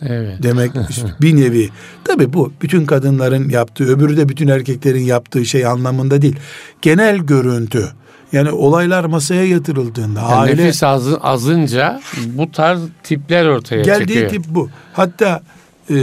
[0.01, 0.43] Evet.
[0.43, 0.71] demek
[1.21, 1.69] bir nevi.
[2.03, 6.35] Tabi bu bütün kadınların yaptığı öbürü de bütün erkeklerin yaptığı şey anlamında değil.
[6.81, 7.87] Genel görüntü.
[8.31, 14.29] Yani olaylar masaya yatırıldığında Yani aile Nefis azı- azınca bu tarz tipler ortaya geldiği çıkıyor.
[14.29, 14.69] tip bu.
[14.93, 15.41] Hatta
[15.89, 15.95] e,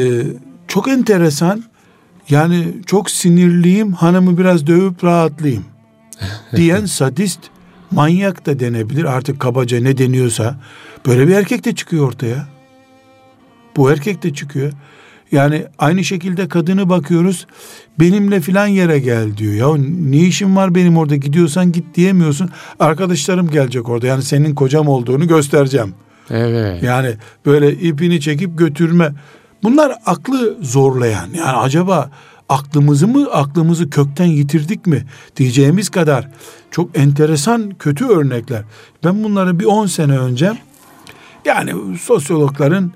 [0.68, 1.64] çok enteresan
[2.30, 5.64] yani çok sinirliyim hanımı biraz dövüp rahatlayayım
[6.56, 7.40] diyen sadist
[7.94, 10.56] manyak da denebilir artık kabaca ne deniyorsa
[11.06, 12.46] böyle bir erkek de çıkıyor ortaya.
[13.76, 14.72] Bu erkek de çıkıyor.
[15.32, 17.46] Yani aynı şekilde kadını bakıyoruz
[18.00, 19.54] benimle filan yere gel diyor.
[19.54, 22.50] Ya ne işin var benim orada gidiyorsan git diyemiyorsun.
[22.80, 25.94] Arkadaşlarım gelecek orada yani senin kocam olduğunu göstereceğim.
[26.30, 26.82] Evet.
[26.82, 27.14] Yani
[27.46, 29.12] böyle ipini çekip götürme.
[29.62, 31.28] Bunlar aklı zorlayan.
[31.36, 32.10] Yani acaba
[32.48, 35.04] aklımızı mı aklımızı kökten yitirdik mi
[35.36, 36.28] diyeceğimiz kadar
[36.70, 38.62] çok enteresan kötü örnekler.
[39.04, 40.52] Ben bunları bir 10 sene önce
[41.44, 42.92] yani sosyologların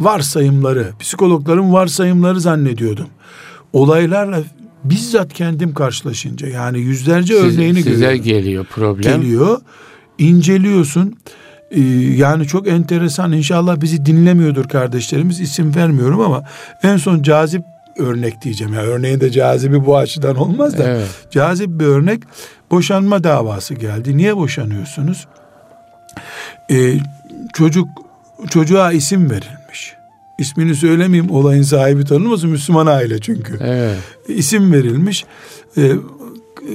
[0.00, 3.06] varsayımları, psikologların varsayımları zannediyordum.
[3.72, 4.42] Olaylarla
[4.84, 9.20] bizzat kendim karşılaşınca yani yüzlerce Siz- örneğini size görüyorum geliyor problem.
[9.22, 9.60] geliyor.
[10.18, 11.14] inceliyorsun.
[11.70, 11.80] Ee,
[12.16, 13.32] yani çok enteresan.
[13.32, 15.40] İnşallah bizi dinlemiyordur kardeşlerimiz.
[15.40, 16.42] isim vermiyorum ama
[16.82, 17.62] en son cazip
[17.98, 18.74] örnek diyeceğim.
[18.74, 20.84] Yani örneğin de cazibi bu açıdan olmaz da.
[20.88, 21.08] Evet.
[21.30, 22.22] Cazip bir örnek.
[22.70, 24.16] Boşanma davası geldi.
[24.16, 25.26] Niye boşanıyorsunuz?
[26.70, 26.94] Ee,
[27.54, 27.88] çocuk
[28.50, 29.94] çocuğa isim verilmiş.
[30.38, 33.98] İsmini söylemeyeyim olayın sahibi tanınmasın Müslüman aile çünkü Evet.
[34.28, 35.24] isim verilmiş.
[35.78, 35.92] Ee,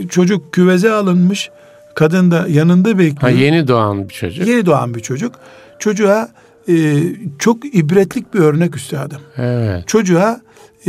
[0.10, 1.50] çocuk küveze alınmış.
[1.96, 3.22] Kadın da yanında bekliyor.
[3.22, 4.48] Ha yeni doğan bir çocuk.
[4.48, 5.36] Yeni doğan bir çocuk.
[5.80, 6.30] Çocuğa
[6.70, 7.04] e,
[7.40, 9.22] çok ibretlik bir örnek üstadım.
[9.38, 9.88] Evet.
[9.88, 10.42] Çocuğa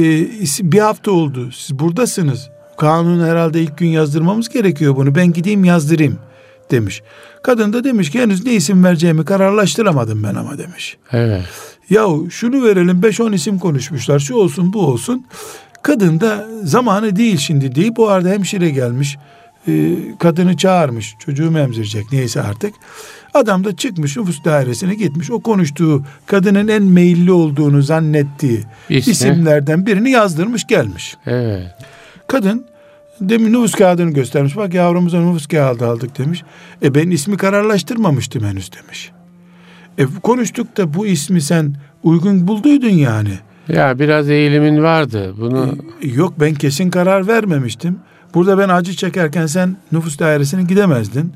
[0.05, 1.51] e, isim- bir hafta oldu.
[1.53, 2.49] Siz buradasınız.
[2.79, 5.15] Kanun herhalde ilk gün yazdırmamız gerekiyor bunu.
[5.15, 6.19] Ben gideyim yazdırayım
[6.71, 7.03] demiş.
[7.43, 10.97] Kadın da demiş ki henüz ne isim vereceğimi kararlaştıramadım ben ama demiş.
[11.13, 11.45] Evet.
[11.91, 15.27] Yahu şunu verelim 5-10 isim konuşmuşlar şu olsun bu olsun.
[15.83, 19.19] Kadın da zamanı değil şimdi deyip o arada hemşire gelmiş.
[19.69, 22.75] e, kadını çağırmış çocuğu emzirecek neyse artık.
[23.35, 25.31] Adam da çıkmış nüfus dairesine gitmiş.
[25.31, 29.11] O konuştuğu kadının en meyilli olduğunu zannettiği İsmi?
[29.13, 31.17] isimlerden birini yazdırmış gelmiş.
[31.27, 31.67] Evet.
[32.27, 32.65] Kadın
[33.21, 34.57] demin nüfus kağıdını göstermiş.
[34.57, 36.43] Bak yavrumuza nüfus kağıdı aldık demiş.
[36.83, 39.11] E ben ismi kararlaştırmamıştım henüz demiş.
[39.99, 43.33] E konuştuk da bu ismi sen uygun bulduydun yani.
[43.69, 45.35] Ya biraz eğilimin vardı.
[45.39, 47.99] Bunu E, Yok ben kesin karar vermemiştim.
[48.35, 51.33] Burada ben acı çekerken sen nüfus dairesine gidemezdin.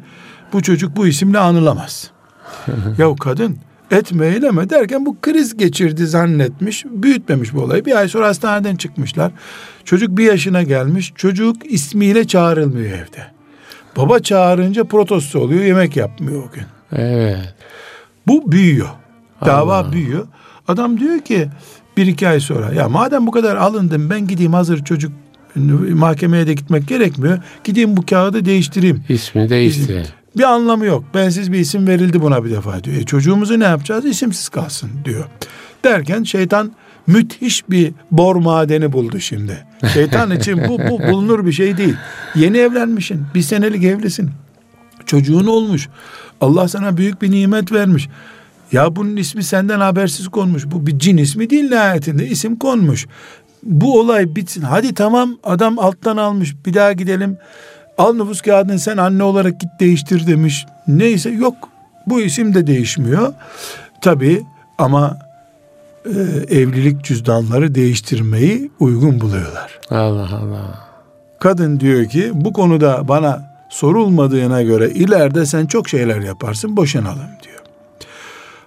[0.54, 2.10] Bu çocuk bu isimle anılamaz.
[2.98, 3.58] ya kadın
[3.90, 6.84] etme eyleme derken bu kriz geçirdi zannetmiş.
[6.84, 7.84] Büyütmemiş bu olayı.
[7.84, 9.32] Bir ay sonra hastaneden çıkmışlar.
[9.84, 11.12] Çocuk bir yaşına gelmiş.
[11.16, 13.26] Çocuk ismiyle çağrılmıyor evde.
[13.96, 15.64] Baba çağırınca protesto oluyor.
[15.64, 16.64] Yemek yapmıyor o gün.
[16.92, 17.54] evet.
[18.26, 18.88] Bu büyüyor.
[19.46, 19.92] Dava Allah.
[19.92, 20.26] büyüyor.
[20.68, 21.48] Adam diyor ki
[21.96, 25.12] bir iki ay sonra ya madem bu kadar alındım ben gideyim hazır çocuk
[25.90, 27.38] mahkemeye de gitmek gerekmiyor.
[27.64, 29.04] Gideyim bu kağıdı değiştireyim.
[29.08, 30.06] İsmi değiştirelim.
[30.36, 31.04] Bir anlamı yok.
[31.14, 32.96] Bensiz bir isim verildi buna bir defa diyor.
[32.96, 34.04] E, çocuğumuzu ne yapacağız?
[34.04, 35.24] İsimsiz kalsın diyor.
[35.84, 36.72] Derken şeytan
[37.06, 39.66] müthiş bir bor madeni buldu şimdi.
[39.94, 41.96] Şeytan için bu, bu bulunur bir şey değil.
[42.34, 43.26] Yeni evlenmişsin.
[43.34, 44.30] Bir senelik evlisin.
[45.06, 45.88] Çocuğun olmuş.
[46.40, 48.08] Allah sana büyük bir nimet vermiş.
[48.72, 50.64] Ya bunun ismi senden habersiz konmuş.
[50.66, 52.26] Bu bir cin ismi değil nihayetinde.
[52.26, 53.06] isim konmuş.
[53.62, 54.62] Bu olay bitsin.
[54.62, 56.54] Hadi tamam adam alttan almış.
[56.66, 57.38] Bir daha gidelim.
[57.98, 60.66] Al nüfus kağıdını sen anne olarak git değiştir demiş.
[60.88, 61.54] Neyse yok.
[62.06, 63.32] Bu isim de değişmiyor.
[64.00, 64.42] Tabii
[64.78, 65.18] ama
[66.06, 66.10] e,
[66.58, 69.80] evlilik cüzdanları değiştirmeyi uygun buluyorlar.
[69.90, 70.78] Allah Allah.
[71.40, 77.60] Kadın diyor ki bu konuda bana sorulmadığına göre ileride sen çok şeyler yaparsın boşanalım diyor.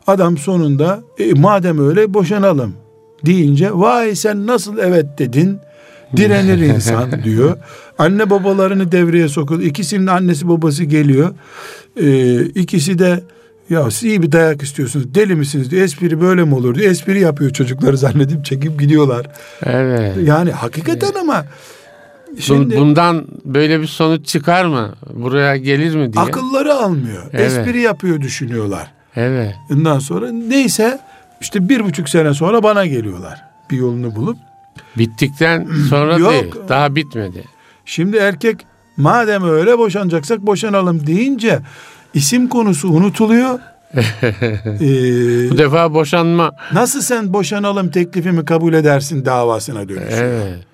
[0.08, 2.76] Adam sonunda e, madem öyle boşanalım
[3.26, 5.60] deyince vay sen nasıl evet dedin
[6.16, 7.58] direnir insan diyor.
[7.98, 9.62] Anne babalarını devreye sokuyor.
[9.62, 11.36] İkisinin annesi babası geliyor.
[12.02, 13.24] Ee, ikisi de
[13.70, 15.16] Ya siz iyi bir dayak istiyorsunuz.
[15.16, 15.84] Deli misiniz diyor.
[15.84, 16.92] Espri böyle mi olur diyor.
[16.92, 19.26] Espri yapıyor çocukları zannedip çekip gidiyorlar.
[19.66, 20.18] Evet.
[20.24, 21.46] Yani hakikaten ama
[22.40, 24.94] Şimdi, Bundan böyle bir sonuç çıkar mı?
[25.14, 26.26] Buraya gelir mi diye.
[26.26, 27.24] Akılları almıyor.
[27.34, 27.52] Evet.
[27.52, 28.92] Espri yapıyor düşünüyorlar.
[29.16, 29.56] Evet.
[29.74, 31.00] Ondan sonra neyse
[31.42, 33.44] işte bir buçuk sene sonra bana geliyorlar.
[33.72, 34.38] Bir yolunu bulup.
[34.98, 36.32] Bittikten sonra Yok.
[36.32, 36.54] değil.
[36.70, 37.44] Daha bitmedi.
[37.88, 38.66] Şimdi erkek
[38.98, 41.60] madem öyle boşanacaksak boşanalım deyince
[42.14, 43.60] isim konusu unutuluyor.
[43.94, 46.52] ee, Bu defa boşanma.
[46.74, 50.22] Nasıl sen boşanalım teklifimi kabul edersin davasına dönüşüyor.
[50.22, 50.66] Evet.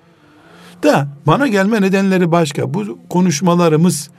[0.82, 2.74] Da bana gelme nedenleri başka.
[2.74, 4.10] Bu konuşmalarımız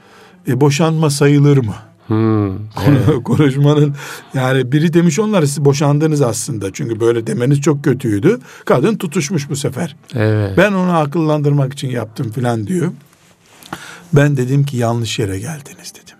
[0.48, 1.74] e, boşanma sayılır mı?
[2.06, 2.50] Hmm,
[2.86, 3.24] evet.
[3.24, 3.94] Konuşmanın
[4.34, 6.72] yani biri demiş onlar siz boşandınız aslında.
[6.72, 8.38] Çünkü böyle demeniz çok kötüydü.
[8.64, 9.96] Kadın tutuşmuş bu sefer.
[10.14, 10.54] Evet.
[10.56, 12.92] Ben onu akıllandırmak için yaptım filan diyor.
[14.12, 16.16] Ben dedim ki yanlış yere geldiniz dedim.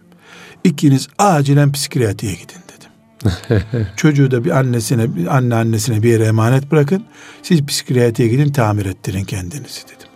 [0.64, 3.86] İkiniz acilen psikiyatriye gidin dedim.
[3.96, 7.04] Çocuğu da bir annesine, bir anne annesine bir yere emanet bırakın.
[7.42, 10.08] Siz psikiyatriye gidin tamir ettirin kendinizi dedim.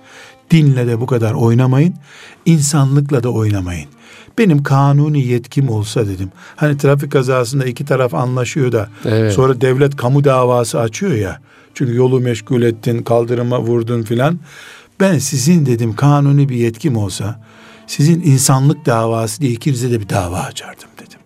[0.51, 1.95] Dinle de bu kadar oynamayın.
[2.47, 3.89] insanlıkla da oynamayın.
[4.41, 6.31] Benim kanuni yetkim olsa dedim.
[6.57, 9.33] Hani trafik kazasında iki taraf anlaşıyor da evet.
[9.33, 11.41] sonra devlet kamu davası açıyor ya.
[11.75, 14.39] Çünkü yolu meşgul ettin, kaldırıma vurdun filan.
[15.01, 17.41] Ben sizin dedim kanuni bir yetkim olsa
[17.87, 21.21] sizin insanlık davası diye ikinize de bir dava açardım dedim.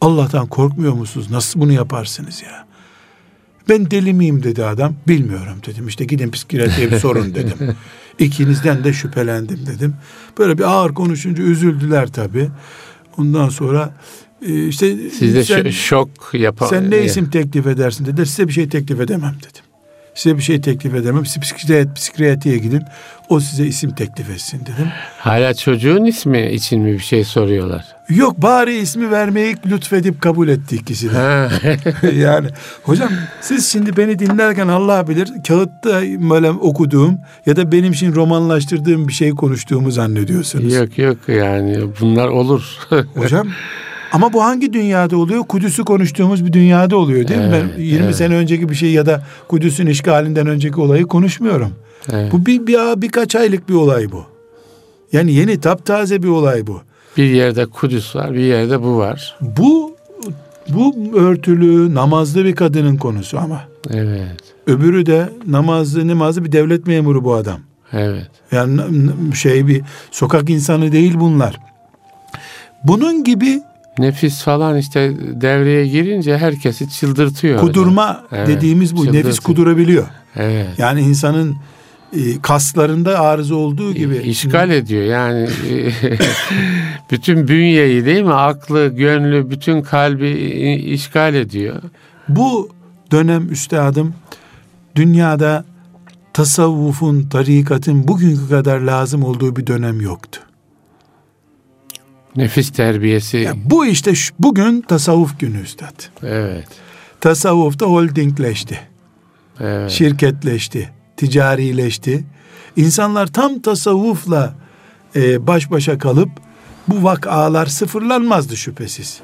[0.00, 1.30] Allah'tan korkmuyor musunuz?
[1.30, 2.66] Nasıl bunu yaparsınız ya?
[3.68, 4.94] Ben deli miyim dedi adam.
[5.08, 5.88] Bilmiyorum dedim.
[5.88, 7.56] İşte gidin psikiyatriye bir sorun dedim.
[8.18, 9.94] İkinizden de şüphelendim dedim.
[10.38, 12.48] Böyle bir ağır konuşunca üzüldüler tabii.
[13.18, 13.94] Ondan sonra
[14.46, 16.66] e, işte siz de sen, şok yapar.
[16.66, 18.26] Sen ne isim teklif edersin dedi.
[18.26, 19.64] Size bir şey teklif edemem dedim.
[20.14, 21.26] Size bir şey teklif edemem.
[21.26, 22.82] Siz psikiyat, psikiyatriye gidin.
[23.28, 24.88] O size isim teklif etsin dedim.
[25.18, 27.84] Hala çocuğun ismi için mi bir şey soruyorlar?
[28.08, 31.48] Yok bari ismi vermeyi lütfedip kabul etti ikisi de.
[32.16, 32.48] yani
[32.82, 39.08] hocam siz şimdi beni dinlerken Allah bilir kağıtta böyle okuduğum ya da benim için romanlaştırdığım
[39.08, 40.74] bir şey konuştuğumu zannediyorsunuz.
[40.74, 42.78] Yok yok yani bunlar olur.
[43.14, 43.48] hocam
[44.14, 45.44] ama bu hangi dünyada oluyor?
[45.44, 47.70] Kudüs'ü konuştuğumuz bir dünyada oluyor değil evet, mi?
[47.76, 48.16] Ben 20 evet.
[48.16, 51.72] sene önceki bir şey ya da Kudüs'ün işgalinden önceki olayı konuşmuyorum.
[52.12, 52.32] Evet.
[52.32, 54.24] Bu bir, bir birkaç aylık bir olay bu.
[55.12, 56.80] Yani yeni taptaze bir olay bu.
[57.16, 59.36] Bir yerde Kudüs var, bir yerde bu var.
[59.40, 59.94] Bu
[60.68, 63.60] bu örtülü, namazlı bir kadının konusu ama.
[63.90, 64.36] Evet.
[64.66, 67.60] Öbürü de namazlı, namazlı bir devlet memuru bu adam.
[67.92, 68.30] Evet.
[68.52, 68.80] Yani
[69.34, 71.60] şey bir sokak insanı değil bunlar.
[72.84, 73.62] Bunun gibi
[73.98, 77.60] Nefis falan işte devreye girince herkesi çıldırtıyor.
[77.60, 79.12] Kudurma evet, dediğimiz bu.
[79.12, 80.06] Nefis kudurabiliyor.
[80.36, 80.78] Evet.
[80.78, 81.56] Yani insanın
[82.16, 84.16] e, kaslarında arıza olduğu gibi.
[84.16, 85.48] işgal ediyor yani
[87.10, 90.30] bütün bünyeyi değil mi aklı gönlü bütün kalbi
[90.86, 91.82] işgal ediyor.
[92.28, 92.68] Bu
[93.12, 94.14] dönem üstadım
[94.96, 95.64] dünyada
[96.32, 100.40] tasavvufun, tarikatın bugünkü kadar lazım olduğu bir dönem yoktu.
[102.36, 103.36] Nefis terbiyesi.
[103.36, 106.02] Ya bu işte bugün tasavvuf günü üstad.
[106.22, 106.68] Evet.
[107.20, 108.78] Tasavvuf da holdingleşti.
[109.60, 109.90] Evet.
[109.90, 110.90] Şirketleşti.
[111.16, 112.24] Ticarileşti.
[112.76, 114.54] İnsanlar tam tasavvufla
[115.16, 116.28] e, baş başa kalıp
[116.88, 119.20] bu vakalar sıfırlanmazdı şüphesiz.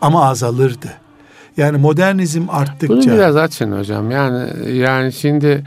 [0.00, 0.92] Ama azalırdı.
[1.56, 2.88] Yani modernizm arttıkça.
[2.88, 4.10] Bunu biraz açın hocam.
[4.10, 5.64] Yani yani şimdi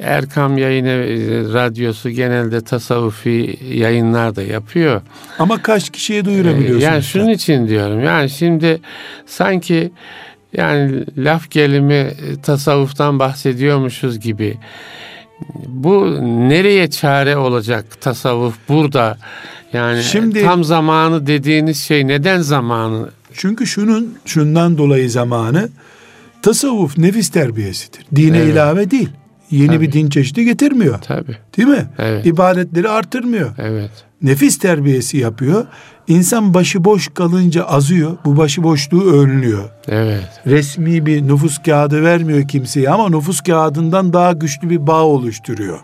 [0.00, 1.16] Erkam Yayını e,
[1.52, 5.02] Radyosu genelde tasavvufi yayınlar da yapıyor.
[5.38, 6.82] Ama kaç kişiye duyurabiliyorsunuz?
[6.82, 8.04] Yani şunun için diyorum.
[8.04, 8.80] Yani şimdi
[9.26, 9.92] sanki
[10.52, 14.58] yani laf gelimi e, tasavvuftan bahsediyormuşuz gibi.
[15.66, 19.18] Bu nereye çare olacak tasavvuf burada?
[19.72, 23.08] Yani Şimdi, tam zamanı dediğiniz şey neden zamanı?
[23.32, 25.68] Çünkü şunun şundan dolayı zamanı
[26.42, 28.06] tasavvuf nefis terbiyesidir.
[28.14, 28.52] Dine evet.
[28.52, 29.08] ilave değil
[29.50, 29.80] yeni Tabii.
[29.80, 30.98] bir din çeşidi getirmiyor.
[30.98, 31.36] Tabii.
[31.56, 31.86] Değil mi?
[31.98, 32.26] Evet.
[32.26, 33.50] İbadetleri artırmıyor.
[33.58, 33.90] Evet.
[34.22, 35.66] Nefis terbiyesi yapıyor.
[36.08, 38.16] İnsan başıboş kalınca azıyor.
[38.24, 39.70] Bu başıboşluğu önlüyor.
[39.88, 40.40] Evet.
[40.46, 45.80] Resmi bir nüfus kağıdı vermiyor kimseye ama nüfus kağıdından daha güçlü bir bağ oluşturuyor.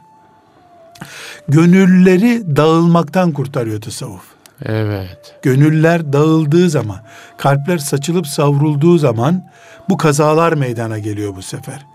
[1.49, 4.25] Gönülleri dağılmaktan kurtarıyor tasavvuf.
[4.65, 5.35] Evet.
[5.43, 6.99] Gönüller dağıldığı zaman,
[7.37, 9.51] kalpler saçılıp savrulduğu zaman
[9.89, 11.87] bu kazalar meydana geliyor bu sefer.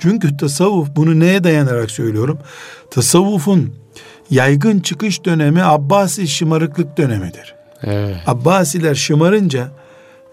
[0.00, 2.38] Çünkü tasavvuf bunu neye dayanarak söylüyorum?
[2.90, 3.74] Tasavvufun
[4.30, 7.54] yaygın çıkış dönemi Abbasi şımarıklık dönemidir.
[7.82, 8.16] Evet.
[8.26, 9.68] Abbasiler şımarınca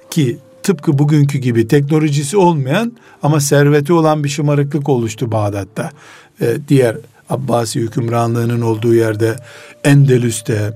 [0.09, 5.91] ki tıpkı bugünkü gibi teknolojisi olmayan ama serveti olan bir şımarıklık oluştu Bağdat'ta.
[6.41, 6.97] Ee, diğer
[7.29, 9.35] Abbasi hükümranlığının olduğu yerde
[9.83, 10.73] Endülüs'te,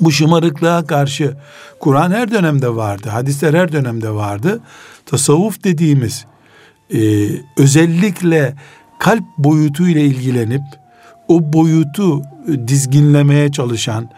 [0.00, 1.36] Bu şımarıklığa karşı
[1.80, 4.60] Kur'an her dönemde vardı, hadisler her dönemde vardı.
[5.06, 6.24] Tasavvuf dediğimiz
[6.94, 6.98] e,
[7.56, 8.54] özellikle
[8.98, 10.62] kalp boyutuyla ilgilenip
[11.28, 12.22] o boyutu
[12.66, 14.08] dizginlemeye çalışan,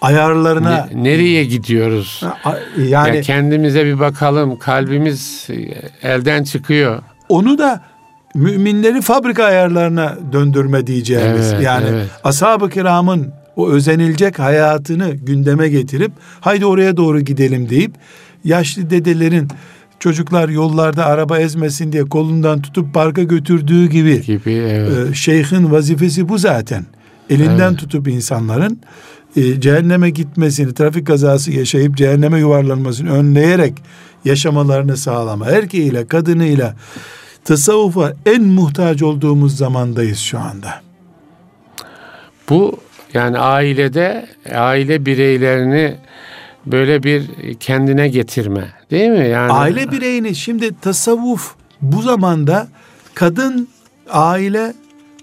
[0.00, 2.22] ayarlarına ne, nereye gidiyoruz?
[2.78, 4.58] Yani ya kendimize bir bakalım.
[4.58, 5.48] Kalbimiz
[6.02, 7.02] elden çıkıyor.
[7.28, 7.80] Onu da
[8.34, 11.52] müminleri fabrika ayarlarına döndürme diyeceğimiz.
[11.52, 12.08] Evet, yani evet.
[12.24, 17.94] ashab-ı kiramın o özenilecek hayatını gündeme getirip haydi oraya doğru gidelim deyip
[18.44, 19.48] yaşlı dedelerin
[19.98, 25.10] çocuklar yollarda araba ezmesin diye kolundan tutup parka götürdüğü gibi, gibi evet.
[25.10, 26.86] e, şeyhin vazifesi bu zaten.
[27.30, 27.78] Elinden evet.
[27.78, 28.80] tutup insanların
[29.36, 33.74] e, cehenneme gitmesini, trafik kazası yaşayıp cehenneme yuvarlanmasını önleyerek
[34.24, 35.46] yaşamalarını sağlama.
[35.46, 36.74] Erkeğiyle, kadınıyla
[37.44, 40.82] tasavvufa en muhtaç olduğumuz zamandayız şu anda.
[42.50, 42.80] Bu
[43.14, 45.96] yani ailede aile bireylerini
[46.66, 49.28] böyle bir kendine getirme değil mi?
[49.28, 52.68] Yani aile bireyini şimdi tasavvuf bu zamanda
[53.14, 53.68] kadın
[54.10, 54.74] aile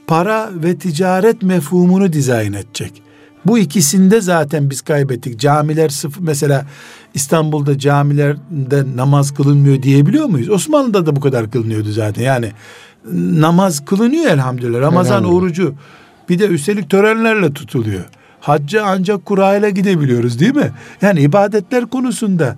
[0.08, 3.02] para ve ticaret mefhumunu dizayn edecek.
[3.46, 5.40] Bu ikisinde zaten biz kaybettik.
[5.40, 6.66] Camiler sıfır mesela
[7.14, 10.50] İstanbul'da camilerde namaz kılınmıyor diyebiliyor muyuz?
[10.50, 12.24] Osmanlı'da da bu kadar kılınıyordu zaten.
[12.24, 12.52] Yani
[13.42, 14.80] namaz kılınıyor elhamdülillah.
[14.82, 15.44] Ramazan elhamdülillah.
[15.44, 15.74] orucu
[16.30, 18.06] bir de üstelik törenlerle tutuluyor.
[18.42, 20.72] Hacca ancak kura ile gidebiliyoruz değil mi?
[21.02, 22.56] Yani ibadetler konusunda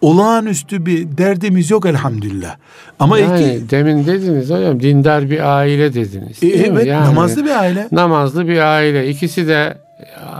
[0.00, 2.56] olağanüstü bir derdimiz yok elhamdülillah.
[2.98, 6.42] Ama yani iki, demin dediniz hocam dindar bir aile dediniz.
[6.42, 7.88] E, evet yani, namazlı bir aile.
[7.92, 9.08] Namazlı bir aile.
[9.08, 9.78] İkisi de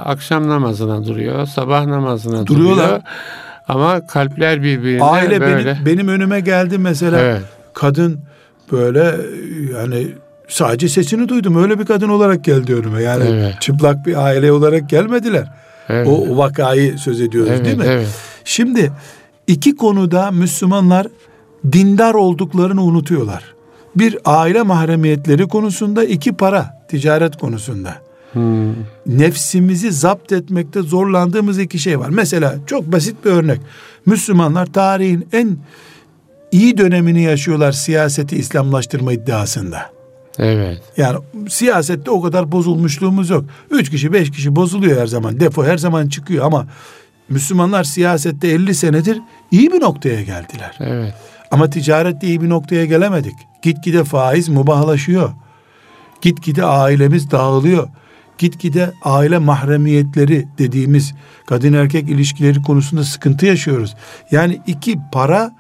[0.04, 2.86] akşam namazına duruyor, sabah namazına Duruyorlar.
[2.86, 3.02] duruyor.
[3.68, 5.70] Ama kalpler birbirine aile böyle.
[5.70, 7.42] Benim, benim önüme geldi mesela evet.
[7.74, 8.20] kadın
[8.72, 9.16] böyle
[9.74, 10.08] yani
[10.48, 11.62] sadece sesini duydum.
[11.62, 13.02] Öyle bir kadın olarak geldi önüme.
[13.02, 13.54] Yani evet.
[13.60, 15.48] çıplak bir aile olarak gelmediler.
[15.88, 16.08] Evet.
[16.08, 17.84] O vakayı söz ediyoruz evet, değil mi?
[17.86, 18.08] Evet.
[18.44, 18.92] Şimdi
[19.46, 21.06] iki konuda Müslümanlar
[21.72, 23.54] dindar olduklarını unutuyorlar.
[23.96, 27.94] Bir aile mahremiyetleri konusunda, iki para, ticaret konusunda.
[28.32, 28.74] Hmm.
[29.06, 32.08] Nefsimizi zapt etmekte zorlandığımız iki şey var.
[32.08, 33.60] Mesela çok basit bir örnek.
[34.06, 35.56] Müslümanlar tarihin en
[36.52, 39.90] iyi dönemini yaşıyorlar siyaseti İslamlaştırma iddiasında.
[40.38, 40.82] Evet.
[40.96, 41.18] Yani
[41.48, 43.44] siyasette o kadar bozulmuşluğumuz yok.
[43.70, 45.40] Üç kişi beş kişi bozuluyor her zaman.
[45.40, 46.66] Defo her zaman çıkıyor ama
[47.28, 50.76] Müslümanlar siyasette 50 senedir iyi bir noktaya geldiler.
[50.80, 51.14] Evet.
[51.50, 53.34] Ama ticarette iyi bir noktaya gelemedik.
[53.62, 55.30] Gitgide faiz mubahlaşıyor.
[56.22, 57.88] Gitgide ailemiz dağılıyor.
[58.38, 61.14] Gitgide aile mahremiyetleri dediğimiz
[61.46, 63.94] kadın erkek ilişkileri konusunda sıkıntı yaşıyoruz.
[64.30, 65.52] Yani iki para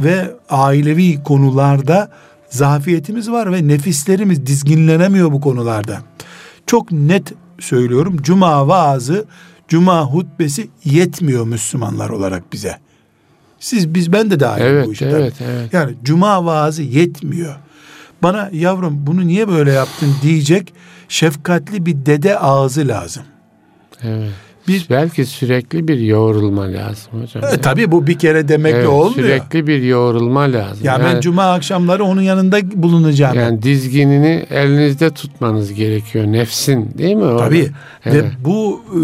[0.00, 2.10] ve ailevi konularda
[2.56, 5.98] zafiyetimiz var ve nefislerimiz dizginlenemiyor bu konularda.
[6.66, 8.16] Çok net söylüyorum.
[8.22, 9.24] Cuma vaazı,
[9.68, 12.78] cuma hutbesi yetmiyor Müslümanlar olarak bize.
[13.60, 15.06] Siz biz ben de dahil evet, bu işe.
[15.06, 15.72] Evet, evet.
[15.72, 17.54] Yani cuma vaazı yetmiyor.
[18.22, 20.74] Bana yavrum bunu niye böyle yaptın diyecek
[21.08, 23.22] şefkatli bir dede ağzı lazım.
[24.02, 24.30] Evet.
[24.68, 27.44] Bir, Belki sürekli bir yoğrulma lazım hocam.
[27.54, 29.14] E, tabii bu bir kere demekle evet, olmuyor.
[29.14, 30.78] Sürekli bir yoğrulma lazım.
[30.82, 33.36] Ya yani, ben cuma akşamları onun yanında bulunacağım.
[33.36, 36.26] Yani dizginini elinizde tutmanız gerekiyor.
[36.26, 37.24] Nefsin değil mi?
[37.24, 37.44] Orada?
[37.44, 37.70] Tabii.
[38.04, 38.24] Evet.
[38.24, 39.00] Ve bu e,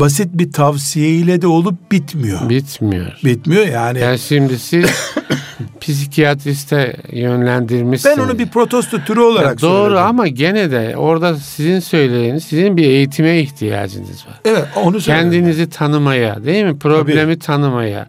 [0.00, 2.48] basit bir tavsiyeyle de olup bitmiyor.
[2.48, 3.20] Bitmiyor.
[3.24, 3.98] Bitmiyor yani.
[3.98, 4.86] Yani şimdi siz
[5.80, 8.18] psikiyatriste yönlendirmişsiniz.
[8.18, 10.06] Ben onu bir protesto türü olarak ya Doğru söyledim.
[10.06, 14.40] ama gene de orada sizin söylediğiniz sizin bir eğitime ihtiyacınız var.
[14.44, 15.30] Evet onu söyledim.
[15.30, 16.78] Kendinizi tanımaya değil mi?
[16.78, 17.38] Problemi Tabii.
[17.38, 18.06] tanımaya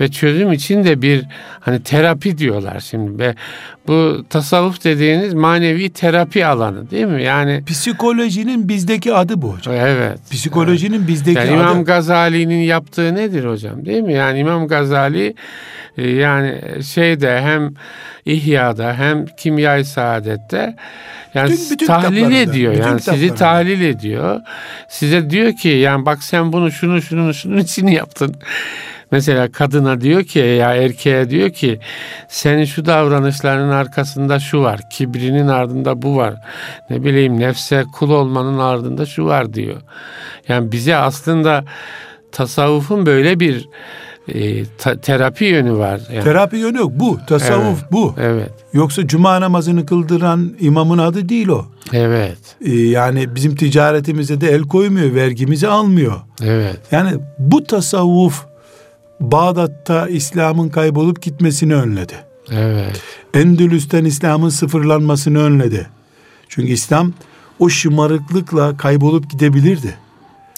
[0.00, 1.24] ve çözüm için de bir
[1.60, 3.34] hani terapi diyorlar şimdi ve
[3.88, 7.22] bu tasavvuf dediğiniz manevi terapi alanı değil mi?
[7.22, 9.74] Yani psikolojinin bizdeki adı bu hocam.
[9.74, 10.18] Evet.
[10.30, 11.08] Psikolojinin evet.
[11.08, 11.60] bizdeki yani adı.
[11.60, 13.86] İmam Gazali'nin yaptığı nedir hocam?
[13.86, 14.12] Değil mi?
[14.12, 15.34] Yani İmam Gazali
[15.98, 17.74] e, yani şeyde hem
[18.24, 20.76] İhya'da hem Kimya-i Saadet'te
[21.36, 22.72] yani bütün, bütün tahlil ediyor.
[22.72, 24.40] Bütün yani sizi tahlil ediyor.
[24.88, 28.34] Size diyor ki yani bak sen bunu şunu şunu şunun için yaptın.
[29.10, 31.80] Mesela kadına diyor ki ya erkeğe diyor ki
[32.28, 34.80] senin şu davranışlarının arkasında şu var.
[34.90, 36.34] Kibrinin ardında bu var.
[36.90, 39.80] Ne bileyim nefse kul olmanın ardında şu var diyor.
[40.48, 41.64] Yani bize aslında
[42.32, 43.68] tasavvufun böyle bir
[44.28, 46.00] e, ta, terapi yönü var.
[46.12, 46.24] Yani.
[46.24, 46.92] Terapi yönü yok.
[46.94, 47.18] Bu.
[47.26, 48.14] Tasavvuf evet, bu.
[48.18, 48.50] Evet.
[48.72, 51.64] Yoksa cuma namazını kıldıran imamın adı değil o.
[51.92, 52.38] Evet.
[52.64, 55.14] E, yani bizim ticaretimize de el koymuyor.
[55.14, 56.14] Vergimizi almıyor.
[56.42, 56.78] Evet.
[56.90, 58.46] Yani bu tasavvuf
[59.20, 62.14] Bağdat'ta İslam'ın kaybolup gitmesini önledi.
[62.52, 63.02] Evet.
[63.34, 65.86] Endülüs'ten İslam'ın sıfırlanmasını önledi.
[66.48, 67.12] Çünkü İslam
[67.58, 69.94] o şımarıklıkla kaybolup gidebilirdi.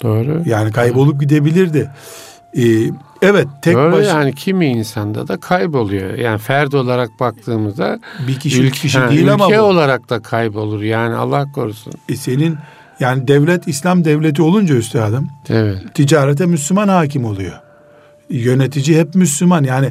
[0.02, 0.42] Doğru.
[0.46, 1.90] Yani kaybolup gidebilirdi.
[2.56, 2.62] Ee,
[3.22, 6.14] evet tek Doğru baş yani kimi insanda da kayboluyor.
[6.14, 9.60] Yani ferd olarak baktığımızda bir kişi ülke, kişi ha, değil ülke ama bu.
[9.60, 10.82] olarak da kaybolur.
[10.82, 11.92] Yani Allah korusun.
[12.08, 12.56] E senin
[13.00, 15.94] yani devlet İslam devleti olunca üstadım Evet.
[15.94, 17.60] ticarete Müslüman hakim oluyor.
[18.30, 19.86] Yönetici hep Müslüman yani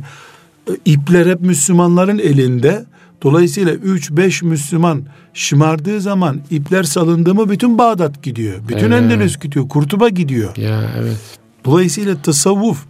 [0.70, 2.86] e, ipler hep Müslümanların elinde.
[3.24, 5.04] Dolayısıyla 3-5 Müslüman
[5.34, 8.56] şımardığı zaman ipler salındı mı bütün Bağdat gidiyor.
[8.68, 9.02] Bütün Evet.
[9.04, 9.70] Endülüs gidiyor.
[9.70, 10.58] Kurtuba gidiyor.
[10.58, 11.18] Ya evet.
[11.66, 12.86] Dolayısıyla tasavvuf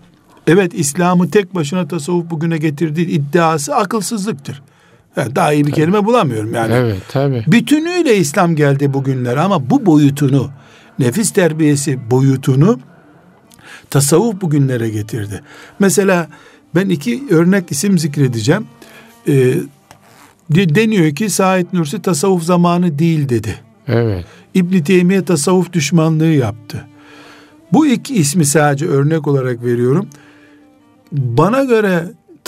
[0.47, 4.61] evet İslam'ı tek başına tasavvuf bugüne getirdiği iddiası akılsızlıktır.
[5.17, 6.73] Yani daha iyi bir kelime bulamıyorum yani.
[6.73, 7.43] Evet tabi.
[7.47, 10.49] Bütünüyle İslam geldi bugünlere ama bu boyutunu
[10.99, 12.79] nefis terbiyesi boyutunu
[13.89, 15.41] tasavvuf bugünlere getirdi.
[15.79, 16.27] Mesela
[16.75, 18.65] ben iki örnek isim zikredeceğim.
[19.27, 19.53] Ee,
[20.49, 23.55] de- deniyor ki Said Nursi tasavvuf zamanı değil dedi.
[23.87, 24.25] Evet.
[24.53, 26.87] İbn Teymiye tasavvuf düşmanlığı yaptı.
[27.73, 30.07] Bu iki ismi sadece örnek olarak veriyorum.
[31.11, 32.03] Bana göre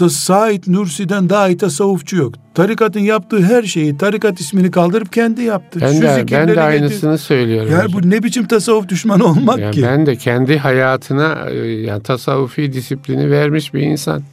[0.10, 2.34] Said Nursi'den daha iyi tasavvufçu yok.
[2.53, 5.80] Tarikatın yaptığı her şeyi tarikat ismini kaldırıp kendi yaptı.
[5.82, 7.72] Ben Şu de, ben de getir- aynısını söylüyorum.
[7.72, 8.03] Yani hocam.
[8.03, 9.84] bu ne biçim tasavvuf düşmanı olmak Yani ki?
[9.84, 14.24] ben de kendi hayatına e, yani tasavvufi disiplini vermiş bir insan.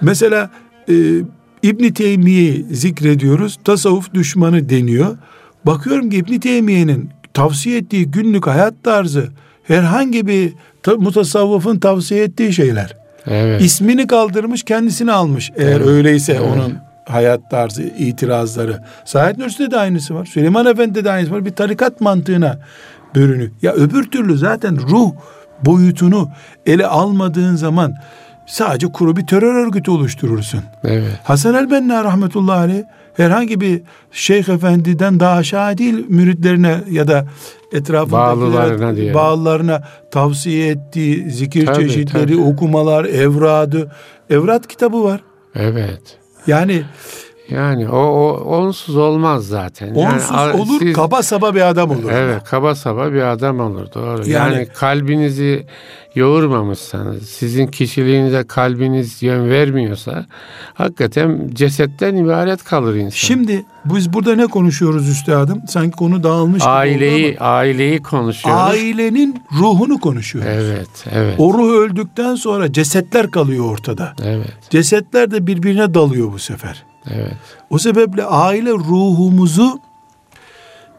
[0.00, 0.50] Mesela
[0.88, 0.94] e,
[1.62, 3.58] İbn Teymiye'yi zikrediyoruz.
[3.64, 5.16] Tasavvuf düşmanı deniyor.
[5.66, 9.28] Bakıyorum ki İbn Teymiye'nin tavsiye ettiği günlük hayat tarzı
[9.62, 10.52] herhangi bir
[10.82, 12.96] ta- mutasavvıfın tavsiye ettiği şeyler.
[13.26, 13.62] Evet.
[13.62, 15.52] İsmini kaldırmış kendisini almış.
[15.56, 15.86] Eğer Evet.
[15.86, 16.50] öyleyse Evet.
[16.54, 18.82] onun hayat tarzı, itirazları.
[19.04, 20.24] Said Nursi'de de aynısı var.
[20.24, 21.44] Süleyman Efendi'de de aynısı var.
[21.44, 22.58] Bir tarikat mantığına
[23.14, 23.50] bürünüyor.
[23.62, 25.12] Ya öbür türlü zaten ruh
[25.64, 26.30] boyutunu
[26.66, 27.94] ele almadığın zaman
[28.46, 30.60] sadece kuru bir terör örgütü oluşturursun.
[30.84, 31.20] Evet.
[31.24, 32.82] Hasan el-Benna rahmetullahi aleyh
[33.16, 37.24] herhangi bir şeyh efendiden daha aşağı değil müritlerine ya da
[37.76, 39.14] Bağlılarına etrafındakilere diyelim.
[39.14, 42.40] bağlılarına tavsiye ettiği zikir Tabii, çeşitleri, tabii.
[42.42, 43.92] okumalar, evradı.
[44.30, 45.20] Evrat kitabı var.
[45.54, 46.18] Evet.
[46.46, 46.82] Yani
[47.50, 49.94] Yani o, o onsuz olmaz zaten.
[49.94, 52.10] Yani onsuz a- olur siz- kaba saba bir adam olur.
[52.12, 54.28] Evet kaba saba bir adam olur doğru.
[54.30, 55.66] Yani- Yani, kalbinizi
[56.14, 60.26] yoğurmamışsanız, sizin kişiliğinize kalbiniz yön vermiyorsa
[60.74, 63.10] hakikaten cesetten ibaret kalır insan.
[63.10, 65.62] Şimdi biz burada ne konuşuyoruz üstadım?
[65.68, 68.62] Sanki konu dağılmış gibi aileyi aileyi ama konuşuyoruz.
[68.62, 70.52] ailenin ruhunu konuşuyoruz.
[70.54, 71.34] Evet, evet.
[71.38, 74.12] O ruh öldükten sonra cesetler kalıyor ortada.
[74.24, 76.84] Evet, Cesetler de birbirine dalıyor bu sefer.
[77.14, 77.36] Evet.
[77.70, 79.80] O sebeple aile ruhumuzu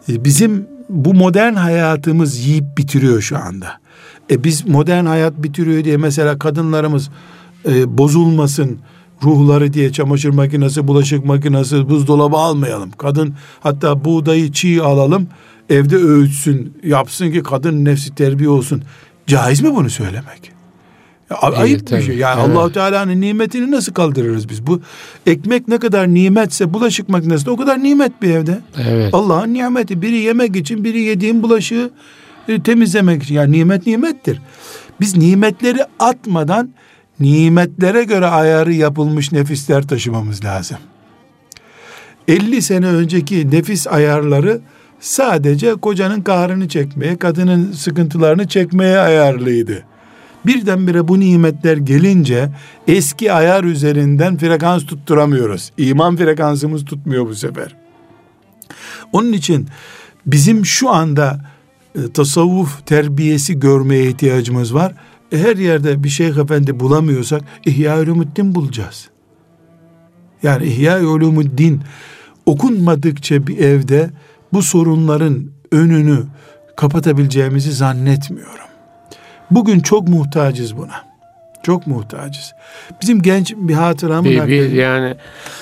[0.10, 3.80] e, bizim bu modern hayatımız yiyip bitiriyor şu anda.
[4.32, 7.10] E biz modern hayat bitiriyor diye mesela kadınlarımız
[7.66, 8.80] e, bozulmasın
[9.24, 12.92] ruhları diye çamaşır makinesi, bulaşık makinesi, buzdolabı almayalım.
[12.92, 15.28] Kadın hatta buğdayı çiğ alalım,
[15.70, 18.84] evde öğütsün, yapsın ki kadın nefsi terbiye olsun.
[19.28, 20.57] Caiz mi bunu söylemek?
[21.30, 22.04] Ya, ayıp bir tabii.
[22.04, 22.18] şey.
[22.18, 22.58] Yani Evet.
[22.58, 24.68] Allahu Teala'nın nimetini nasıl kaldırırız biz?
[24.68, 24.82] Bu
[25.26, 28.60] ekmek ne kadar nimetse bulaşık makinesi de o kadar nimet bir evde.
[28.90, 29.14] Evet.
[29.14, 30.02] Allah'ın nimeti.
[30.02, 31.90] Biri yemek için, biri yediğin bulaşığı
[32.48, 33.36] e, temizlemek için.
[33.36, 34.42] Yani nimet nimettir.
[35.02, 36.70] Biz nimetleri atmadan
[37.20, 40.78] nimetlere göre ayarı yapılmış nefisler taşımamız lazım.
[42.28, 44.62] 50 sene önceki nefis ayarları
[45.00, 49.84] sadece kocanın kahrını çekmeye, kadının sıkıntılarını çekmeye ayarlıydı.
[50.46, 52.50] Birdenbire bu nimetler gelince
[52.88, 55.72] eski ayar üzerinden frekans tutturamıyoruz.
[55.78, 57.76] İman frekansımız tutmuyor bu sefer.
[59.14, 59.68] Onun için
[60.26, 61.46] bizim şu anda
[61.96, 64.94] e, tasavvuf terbiyesi görmeye ihtiyacımız var.
[65.32, 69.10] E, her yerde bir şeyh efendi bulamıyorsak İhya Ulumuddin bulacağız.
[70.44, 71.82] Yani İhya Ulumuddin
[72.46, 74.10] okunmadıkça bir evde
[74.54, 76.24] bu sorunların önünü
[76.76, 78.67] kapatabileceğimizi zannetmiyorum.
[79.52, 81.08] Bugün çok muhtacız buna.
[81.64, 82.54] Çok muhtacız.
[83.02, 85.16] Bizim genç bir hatıramı Bir, bir yani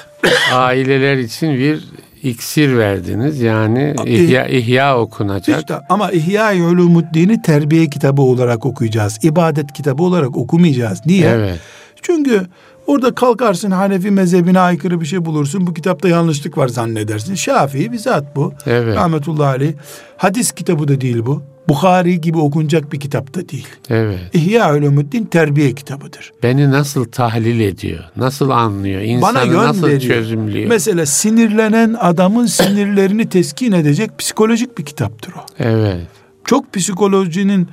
[0.53, 1.83] aileler için bir
[2.23, 3.41] iksir verdiniz.
[3.41, 5.59] Yani ihya, ihya okunacak.
[5.59, 9.19] İşte ama İhya-i Ulumuddin'i terbiye kitabı olarak okuyacağız.
[9.23, 11.01] İbadet kitabı olarak okumayacağız.
[11.05, 11.29] Niye?
[11.29, 11.59] Evet.
[12.01, 12.41] Çünkü
[12.87, 15.67] orada kalkarsın Hanefi mezhebine aykırı bir şey bulursun.
[15.67, 17.35] Bu kitapta yanlışlık var zannedersin.
[17.35, 18.53] Şafii bizzat bu.
[18.65, 18.95] Evet.
[18.95, 19.73] Rahmetullahi aleyh.
[20.17, 21.43] Hadis kitabı da değil bu.
[21.67, 23.67] Bukhari gibi okunacak bir kitap da değil.
[23.89, 24.19] Evet.
[24.33, 26.31] İhya Ulumuddin terbiye kitabıdır.
[26.43, 28.03] Beni nasıl tahlil ediyor?
[28.17, 29.01] Nasıl anlıyor?
[29.01, 30.01] Bana İnsanı yön nasıl veriyor.
[30.01, 30.69] çözümlüyor?
[30.69, 35.45] Mesela sinirlenen adamın sinirlerini teskin edecek psikolojik bir kitaptır o.
[35.63, 36.01] evet.
[36.45, 37.67] çok psikolojinin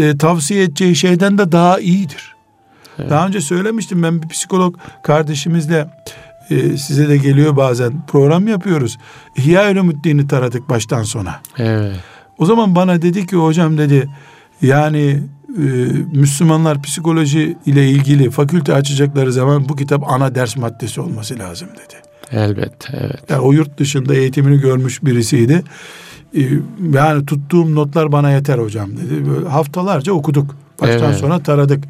[0.00, 2.32] e, tavsiye edeceği şeyden de daha iyidir.
[3.10, 5.86] Daha önce söylemiştim ben bir psikolog kardeşimizle
[6.50, 8.98] e, size de geliyor bazen program yapıyoruz.
[9.36, 11.40] İhya Ulumuddin'i taradık baştan sona.
[11.58, 11.96] Evet.
[12.42, 14.08] O zaman bana dedi ki hocam dedi
[14.62, 15.18] Yani
[15.58, 15.62] e,
[16.12, 22.02] Müslümanlar psikoloji ile ilgili fakülte açacakları zaman bu kitap ana ders maddesi olması lazım dedi.
[22.32, 23.20] Elbette evet.
[23.28, 25.62] Yani o yurt dışında eğitimini görmüş birisiydi.
[26.36, 26.40] E,
[26.92, 29.30] yani tuttuğum notlar bana yeter hocam dedi.
[29.30, 30.56] Böyle haftalarca okuduk.
[30.80, 31.20] Baştan evet.
[31.20, 31.84] sona taradık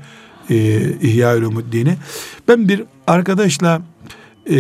[0.51, 0.55] e,
[1.03, 1.97] İhya Ulumuddin'i.
[2.49, 3.83] Ben bir arkadaşla
[4.51, 4.57] e,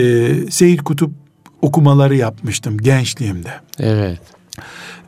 [0.50, 1.10] Seyit Kutup
[1.62, 3.50] okumaları yapmıştım gençliğimde.
[3.78, 4.20] Evet.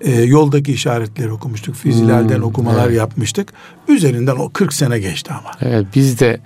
[0.01, 1.75] E, yoldaki işaretleri okumuştuk.
[1.75, 2.97] Fizilalden hmm, okumalar evet.
[2.97, 3.53] yapmıştık.
[3.89, 5.51] Üzerinden o 40 sene geçti ama.
[5.63, 6.41] Evet biz de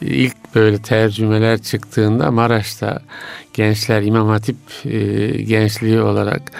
[0.00, 3.02] ilk böyle tercümeler çıktığında Maraş'ta
[3.54, 6.52] gençler İmam Hatip e, gençliği olarak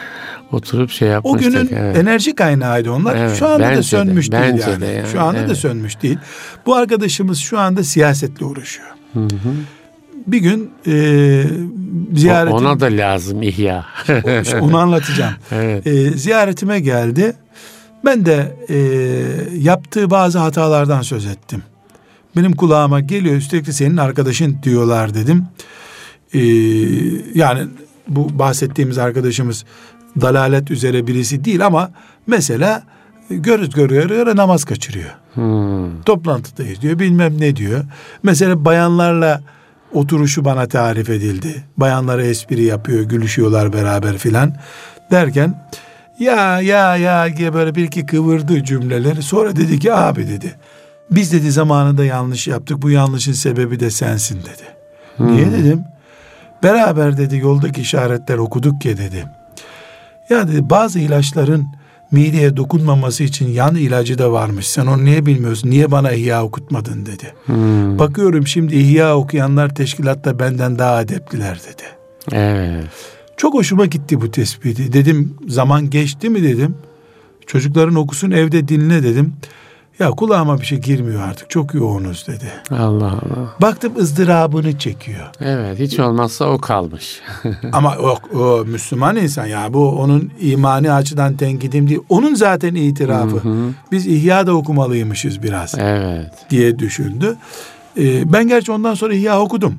[0.52, 1.48] oturup şey yapmıştık.
[1.48, 1.96] O günün evet.
[1.96, 3.16] enerji kaynağıydı onlar.
[3.16, 4.80] Evet, şu anda da sönmüş de, değil yani.
[4.80, 5.08] De yani.
[5.12, 5.48] Şu anda evet.
[5.48, 6.18] da sönmüş değil.
[6.66, 8.88] Bu arkadaşımız şu anda siyasetle uğraşıyor.
[9.12, 9.52] Hı hı
[10.26, 11.44] bir gün e,
[12.14, 12.56] ziyaretim...
[12.56, 13.86] Ona da lazım ihya.
[14.60, 15.34] onu anlatacağım.
[15.52, 15.86] evet.
[15.86, 17.36] e, ziyaretime geldi.
[18.04, 18.76] Ben de e,
[19.58, 21.62] yaptığı bazı hatalardan söz ettim.
[22.36, 25.44] Benim kulağıma geliyor üstelik senin arkadaşın diyorlar dedim.
[26.34, 26.40] E,
[27.38, 27.68] yani
[28.08, 29.64] bu bahsettiğimiz arkadaşımız
[30.20, 31.90] dalalet üzere birisi değil ama
[32.26, 32.82] mesela
[33.30, 35.10] görüz görüyor, görüyor namaz kaçırıyor.
[35.34, 36.02] Hmm.
[36.02, 37.84] Toplantıdayız diyor bilmem ne diyor.
[38.22, 39.42] Mesela bayanlarla
[39.92, 41.64] oturuşu bana tarif edildi.
[41.76, 44.54] Bayanlara espri yapıyor, gülüşüyorlar beraber filan.
[45.10, 45.54] Derken
[46.18, 49.22] ya ya ya diye böyle bir iki kıvırdı cümleleri.
[49.22, 50.54] Sonra dedi ki abi dedi.
[51.10, 52.82] Biz dedi zamanında yanlış yaptık.
[52.82, 54.68] Bu yanlışın sebebi de sensin dedi.
[55.16, 55.36] Hmm.
[55.36, 55.84] Niye dedim?
[56.62, 59.24] Beraber dedi yoldaki işaretler okuduk ya dedi.
[60.30, 61.66] Ya dedi bazı ilaçların
[62.12, 64.68] mideye dokunmaması için yan ilacı da varmış.
[64.68, 65.70] Sen onu niye bilmiyorsun?
[65.70, 67.34] Niye bana ihya okutmadın dedi.
[67.46, 67.98] Hmm.
[67.98, 71.82] Bakıyorum şimdi ihya okuyanlar teşkilatta benden daha adepliler dedi.
[72.32, 72.84] Evet.
[73.36, 74.92] Çok hoşuma gitti bu tespiti.
[74.92, 76.74] Dedim zaman geçti mi dedim.
[77.46, 79.32] Çocukların okusun evde dinle dedim.
[80.02, 81.50] Ya kulağıma bir şey girmiyor artık.
[81.50, 82.52] Çok yoğunuz dedi.
[82.70, 83.54] Allah Allah.
[83.60, 85.26] Baktım ızdırabını çekiyor.
[85.40, 87.20] Evet hiç olmazsa o kalmış.
[87.72, 92.00] Ama o, o Müslüman insan ya bu onun imani açıdan tenkidim değil.
[92.08, 93.36] Onun zaten itirafı.
[93.36, 93.70] Hı hı.
[93.92, 95.74] Biz ihya da okumalıymışız biraz.
[95.78, 96.30] Evet.
[96.50, 97.36] Diye düşündü.
[97.98, 99.74] Ee, ben gerçi ondan sonra ihya okudum.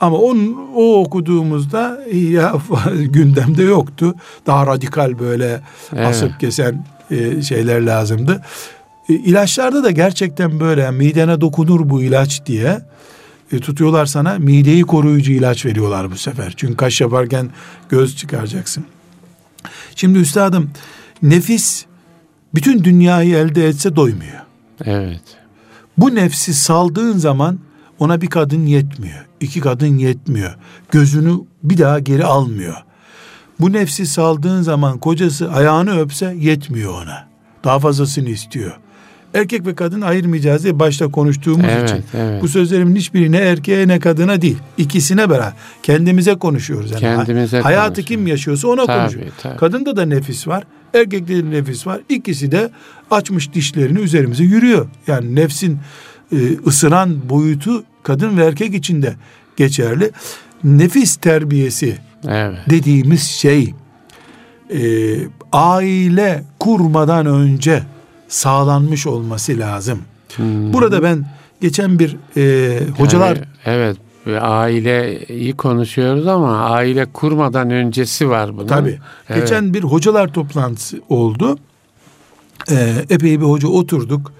[0.00, 2.54] Ama onun, o okuduğumuzda ihya
[2.94, 4.14] gündemde yoktu.
[4.46, 5.60] Daha radikal böyle
[5.92, 6.06] evet.
[6.06, 8.42] asıp kesen e, şeyler lazımdı.
[9.10, 12.82] E, ilaçlarda da gerçekten böyle yani midene dokunur bu ilaç diye
[13.52, 16.54] e, tutuyorlar sana mideyi koruyucu ilaç veriyorlar bu sefer.
[16.56, 17.50] Çünkü kaş yaparken
[17.88, 18.84] göz çıkaracaksın.
[19.96, 20.70] Şimdi üstadım
[21.22, 21.84] nefis
[22.54, 24.40] bütün dünyayı elde etse doymuyor.
[24.84, 25.22] Evet.
[25.98, 27.58] Bu nefsi saldığın zaman
[27.98, 29.26] ona bir kadın yetmiyor.
[29.40, 30.56] iki kadın yetmiyor.
[30.90, 32.76] Gözünü bir daha geri almıyor.
[33.60, 37.28] Bu nefsi saldığın zaman kocası ayağını öpse yetmiyor ona.
[37.64, 38.80] Daha fazlasını istiyor
[39.34, 42.04] erkek ve kadın ayırmayacağız diye başta konuştuğumuz evet, için.
[42.14, 42.42] Evet.
[42.42, 44.58] Bu sözlerimin hiçbiri ne erkeğe ne kadına değil.
[44.78, 45.52] İkisine beraber.
[45.82, 46.90] Kendimize konuşuyoruz.
[46.90, 47.00] Yani.
[47.00, 49.26] Kendimize Hayatı kim yaşıyorsa ona tabii, konuşuyor.
[49.42, 49.56] Tabii.
[49.56, 50.64] Kadında da nefis var.
[50.94, 52.00] Erkekte de nefis var.
[52.08, 52.70] İkisi de
[53.10, 54.88] açmış dişlerini üzerimize yürüyor.
[55.06, 55.78] Yani nefsin
[56.32, 59.14] e, ısıran boyutu kadın ve erkek içinde
[59.56, 60.10] geçerli.
[60.64, 62.58] Nefis terbiyesi evet.
[62.70, 63.74] dediğimiz şey
[64.72, 64.80] e,
[65.52, 67.82] aile kurmadan önce
[68.30, 69.98] sağlanmış olması lazım.
[70.36, 70.72] Hmm.
[70.72, 71.26] Burada ben
[71.60, 73.36] geçen bir e, hocalar...
[73.36, 73.96] Yani, evet
[74.40, 78.66] aileyi konuşuyoruz ama aile kurmadan öncesi var bunun.
[78.66, 78.98] Tabii.
[79.28, 79.40] Evet.
[79.40, 81.58] Geçen bir hocalar toplantısı oldu.
[82.70, 84.32] Ee, epey bir hoca oturduk.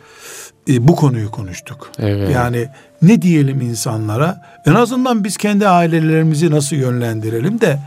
[0.68, 1.90] Ee, bu konuyu konuştuk.
[1.98, 2.30] Evet.
[2.34, 2.68] Yani
[3.02, 4.42] ne diyelim insanlara?
[4.66, 7.78] En azından biz kendi ailelerimizi nasıl yönlendirelim de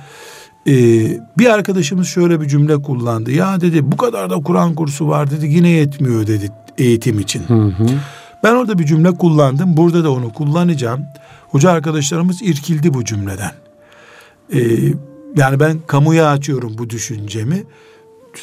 [0.67, 3.31] ee, bir arkadaşımız şöyle bir cümle kullandı.
[3.31, 7.43] Ya dedi bu kadar da Kur'an kursu var dedi yine yetmiyor dedi eğitim için.
[7.47, 7.85] Hı hı.
[8.43, 9.77] Ben orada bir cümle kullandım.
[9.77, 11.05] Burada da onu kullanacağım.
[11.49, 13.51] Hoca arkadaşlarımız irkildi bu cümleden.
[14.53, 14.59] Ee,
[15.35, 17.63] yani ben kamuya açıyorum bu düşüncemi.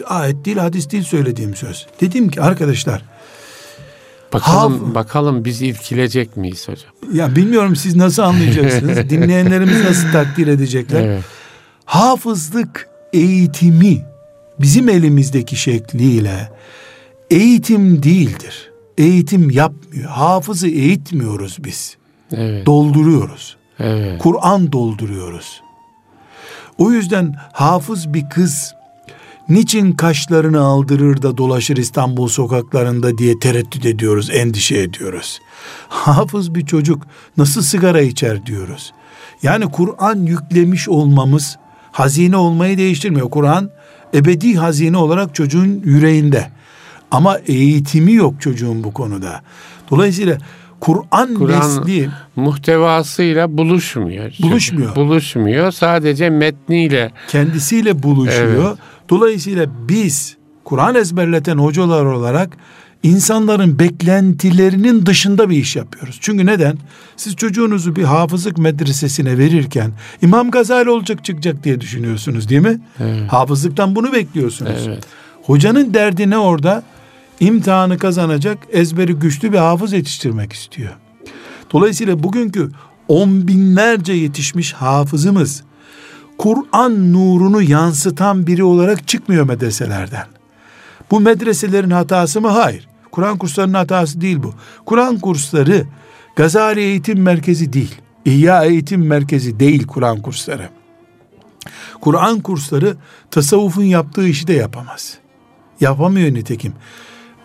[0.06, 1.86] Ayet değil hadis değil söylediğim söz.
[2.00, 3.02] Dedim ki arkadaşlar
[4.32, 6.92] Bakalım hav- bakalım biz irkilecek miyiz hocam?
[7.12, 8.96] Ya bilmiyorum siz nasıl anlayacaksınız?
[9.10, 11.04] Dinleyenlerimiz nasıl takdir edecekler?
[11.04, 11.24] Evet
[11.90, 14.04] hafızlık eğitimi
[14.60, 16.50] bizim elimizdeki şekliyle
[17.30, 18.70] eğitim değildir.
[18.98, 20.10] Eğitim yapmıyor.
[20.10, 21.96] Hafızı eğitmiyoruz biz.
[22.32, 22.66] Evet.
[22.66, 23.56] Dolduruyoruz.
[23.78, 24.22] Evet.
[24.22, 25.62] Kur'an dolduruyoruz.
[26.78, 28.74] O yüzden hafız bir kız
[29.48, 35.40] niçin kaşlarını aldırır da dolaşır İstanbul sokaklarında diye tereddüt ediyoruz, endişe ediyoruz.
[35.88, 38.92] Hafız bir çocuk nasıl sigara içer diyoruz.
[39.42, 41.58] Yani Kur'an yüklemiş olmamız
[41.92, 43.30] hazine olmayı değiştirmiyor.
[43.30, 43.70] Kur'an
[44.14, 46.50] ebedi hazine olarak çocuğun yüreğinde.
[47.10, 49.40] Ama eğitimi yok çocuğun bu konuda.
[49.90, 50.38] Dolayısıyla
[50.80, 54.32] Kur'an Kur nesli muhtevasıyla buluşmuyor.
[54.42, 54.96] Buluşmuyor.
[54.96, 55.72] Buluşmuyor.
[55.72, 58.68] Sadece metniyle kendisiyle buluşuyor.
[58.68, 58.78] Evet.
[59.08, 62.56] Dolayısıyla biz Kur'an ezberleten hocalar olarak
[63.02, 66.18] insanların beklentilerinin dışında bir iş yapıyoruz.
[66.20, 66.78] Çünkü neden?
[67.16, 69.92] Siz çocuğunuzu bir hafızlık medresesine verirken
[70.22, 72.80] İmam Gazali olacak çıkacak diye düşünüyorsunuz değil mi?
[73.00, 73.32] Evet.
[73.32, 74.86] Hafızlıktan bunu bekliyorsunuz.
[74.86, 75.04] Evet.
[75.42, 76.82] Hocanın derdi ne orada?
[77.40, 80.92] İmtihanı kazanacak, ezberi güçlü bir hafız yetiştirmek istiyor.
[81.72, 82.70] Dolayısıyla bugünkü
[83.08, 85.62] on binlerce yetişmiş hafızımız
[86.38, 90.26] Kur'an nurunu yansıtan biri olarak çıkmıyor medreselerden.
[91.10, 92.48] Bu medreselerin hatası mı?
[92.48, 92.88] Hayır.
[93.10, 94.54] Kur'an kurslarının hatası değil bu.
[94.86, 95.86] Kur'an kursları
[96.36, 97.94] Gazali Eğitim Merkezi değil.
[98.24, 100.68] İhya Eğitim Merkezi değil Kur'an kursları.
[102.00, 102.96] Kur'an kursları
[103.30, 105.18] tasavvufun yaptığı işi de yapamaz.
[105.80, 106.72] Yapamıyor nitekim.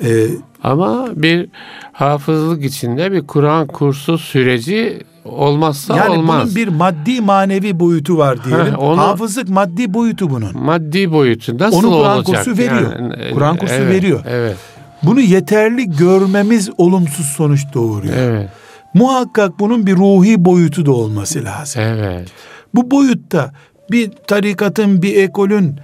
[0.03, 0.27] Ee,
[0.63, 1.49] Ama bir
[1.93, 6.43] hafızlık içinde bir Kur'an kursu süreci olmazsa yani olmaz.
[6.43, 8.75] bunun bir maddi manevi boyutu var diyelim.
[8.75, 10.57] Onu, Hafızlık maddi boyutu bunun.
[10.57, 12.45] Maddi boyutu nasıl onu Kur'an olacak?
[12.45, 12.99] kursu veriyor.
[12.99, 14.23] Yani, Kur'an kursu evet, veriyor.
[14.27, 14.57] Evet.
[15.05, 18.17] Bunu yeterli görmemiz olumsuz sonuç doğuruyor.
[18.17, 18.49] Evet.
[18.93, 21.81] Muhakkak bunun bir ruhi boyutu da olması lazım.
[21.81, 22.27] Evet.
[22.75, 23.53] Bu boyutta
[23.91, 25.79] bir tarikatın, bir ekolün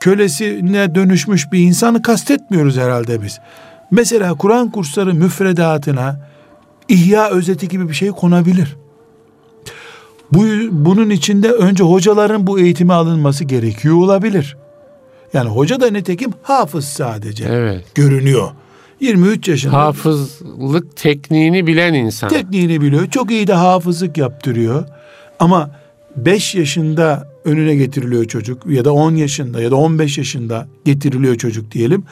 [0.00, 3.40] kölesine dönüşmüş bir insanı kastetmiyoruz herhalde biz.
[3.90, 6.20] Mesela Kur'an kursları müfredatına
[6.88, 8.76] ihya özeti gibi bir şey konabilir.
[10.32, 14.56] Bu, bunun içinde önce hocaların bu eğitimi alınması gerekiyor olabilir.
[15.32, 17.44] Yani hoca da nitekim hafız sadece.
[17.44, 17.84] Evet.
[17.94, 18.50] Görünüyor.
[19.04, 19.72] 23 yaşında.
[19.72, 22.28] Hafızlık tekniğini bilen insan.
[22.28, 23.10] Tekniğini biliyor.
[23.10, 24.84] Çok iyi de hafızlık yaptırıyor.
[25.38, 25.70] Ama
[26.16, 31.70] 5 yaşında önüne getiriliyor çocuk ya da 10 yaşında ya da 15 yaşında getiriliyor çocuk
[31.70, 32.04] diyelim.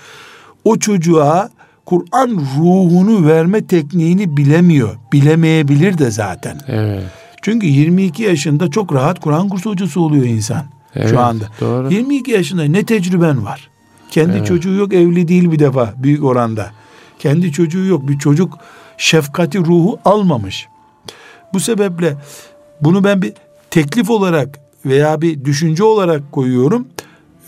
[0.64, 1.50] O çocuğa
[1.86, 4.96] Kur'an ruhunu verme tekniğini bilemiyor.
[5.12, 6.60] Bilemeyebilir de zaten.
[6.68, 7.02] Evet.
[7.42, 10.64] Çünkü 22 yaşında çok rahat Kur'an kursu hocası oluyor insan
[10.94, 11.44] evet, şu anda.
[11.60, 11.92] Doğru.
[11.92, 13.70] 22 yaşında ne tecrüben var?
[14.10, 14.46] Kendi evet.
[14.46, 16.70] çocuğu yok, evli değil bir defa büyük oranda.
[17.22, 18.58] Kendi çocuğu yok, bir çocuk
[18.98, 20.68] şefkati ruhu almamış.
[21.54, 22.16] Bu sebeple
[22.80, 23.32] bunu ben bir
[23.70, 26.86] teklif olarak veya bir düşünce olarak koyuyorum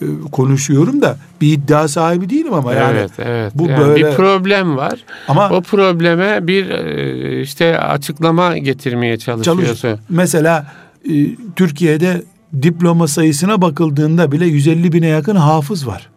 [0.02, 3.52] e, konuşuyorum da bir iddia sahibi değilim ama yani evet, evet.
[3.54, 5.04] bu yani böyle bir problem var.
[5.28, 9.76] Ama o probleme bir e, işte açıklama getirmeye çalışıyorsun.
[9.76, 10.66] Çalış, mesela
[11.10, 11.12] e,
[11.56, 12.22] Türkiye'de
[12.62, 16.08] diploma sayısına bakıldığında bile 150 bine yakın hafız var.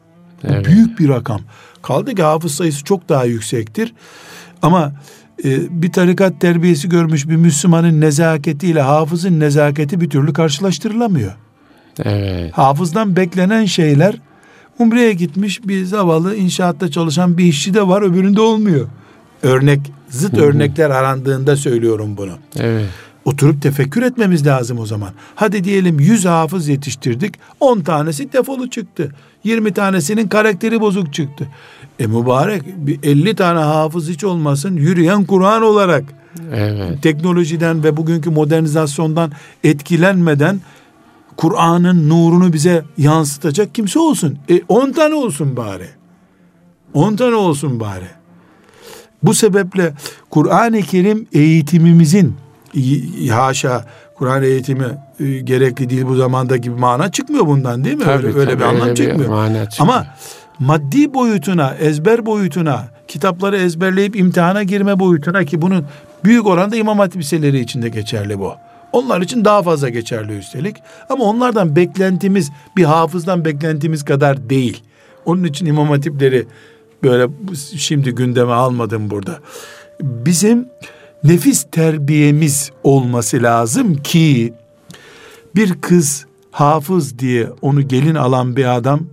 [0.44, 0.66] Evet.
[0.66, 1.42] Büyük bir rakam.
[1.88, 3.94] Kaldı ki hafız sayısı çok daha yüksektir.
[4.62, 4.94] Ama
[5.44, 11.32] e, bir tarikat terbiyesi görmüş bir Müslümanın nezaketiyle hafızın nezaketi bir türlü karşılaştırılamıyor.
[12.04, 12.54] Evet.
[12.54, 14.16] Hafızdan beklenen şeyler
[14.80, 18.88] Umre'ye gitmiş bir zavallı inşaatta çalışan bir işçi de var öbüründe olmuyor.
[19.44, 19.80] Örnek,
[20.10, 20.42] zıt Hı-hı.
[20.42, 22.34] örnekler arandığında söylüyorum bunu.
[22.60, 22.90] Evet.
[23.26, 25.10] Oturup tefekkür etmemiz lazım o zaman.
[25.36, 27.36] Hadi diyelim 100 hafız yetiştirdik.
[27.60, 29.12] 10 tanesi defolu çıktı.
[29.44, 31.48] 20 tanesinin karakteri bozuk çıktı.
[32.00, 36.04] E mübarek bir 50 tane hafız hiç olmasın yürüyen Kur'an olarak.
[36.54, 37.04] Evet.
[37.04, 39.32] Teknolojiden ve bugünkü modernizasyondan
[39.64, 40.62] etkilenmeden
[41.38, 44.38] Kur'an'ın nurunu bize yansıtacak kimse olsun.
[44.50, 45.88] E 10 tane olsun bari.
[46.94, 48.08] 10 tane olsun bari.
[49.24, 49.94] Bu sebeple
[50.30, 52.36] Kur'an-ı Kerim eğitimimizin
[53.30, 53.86] haşa
[54.16, 54.86] Kur'an eğitimi
[55.20, 58.04] e, gerekli değil bu zamanda gibi mana çıkmıyor bundan değil mi?
[58.04, 59.30] Tabii, öyle, öyle tabii, bir anlam çıkmıyor.
[59.30, 60.08] Bir Ama
[60.60, 65.86] maddi boyutuna, ezber boyutuna, kitapları ezberleyip imtihana girme boyutuna ki bunun
[66.24, 68.54] büyük oranda imam hatip liseleri içinde geçerli bu.
[68.92, 70.76] Onlar için daha fazla geçerli üstelik.
[71.10, 74.84] Ama onlardan beklentimiz bir hafızdan beklentimiz kadar değil.
[75.26, 76.48] Onun için imam hatipleri
[77.04, 77.28] böyle
[77.78, 79.40] şimdi gündeme almadım burada.
[80.02, 80.68] Bizim
[81.24, 84.54] nefis terbiyemiz olması lazım ki
[85.56, 89.08] bir kız hafız diye onu gelin alan bir adam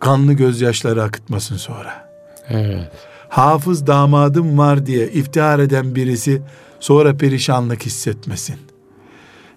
[0.00, 2.10] kanlı gözyaşları akıtmasın sonra.
[2.48, 2.90] Evet.
[3.28, 6.42] Hafız damadım var diye iftihar eden birisi
[6.80, 8.56] sonra perişanlık hissetmesin.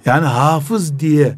[0.05, 1.35] Yani hafız diye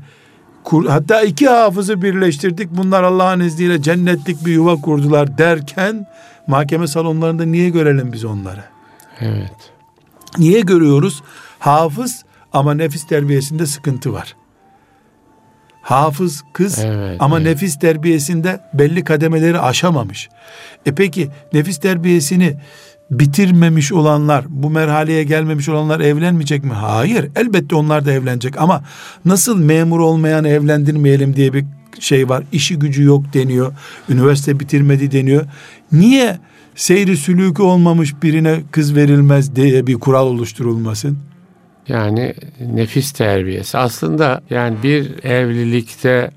[0.88, 6.08] hatta iki hafızı birleştirdik bunlar Allah'ın izniyle cennetlik bir yuva kurdular derken
[6.48, 8.64] mahkeme salonlarında niye görelim biz onları?
[9.20, 9.72] Evet.
[10.38, 11.24] Niye görüyoruz?
[11.60, 14.36] Hafız ama nefis terbiyesinde sıkıntı var.
[15.86, 17.48] Hafız kız evet, ama evet.
[17.48, 20.30] nefis terbiyesinde belli kademeleri aşamamış.
[20.86, 22.58] E peki nefis terbiyesini
[23.12, 26.74] bitirmemiş olanlar, bu merhaleye gelmemiş olanlar evlenmeyecek mi?
[26.74, 28.84] Hayır, elbette onlar da evlenecek ama
[29.26, 31.66] nasıl memur olmayan evlendirmeyelim diye bir
[32.00, 32.44] şey var.
[32.52, 33.74] İşi gücü yok deniyor.
[34.10, 35.46] Üniversite bitirmedi deniyor.
[35.92, 36.40] Niye
[36.76, 41.18] seyri sülükü olmamış birine kız verilmez diye bir kural oluşturulmasın?
[41.88, 42.34] Yani
[42.74, 43.78] nefis terbiyesi.
[43.78, 46.32] Aslında yani bir evlilikte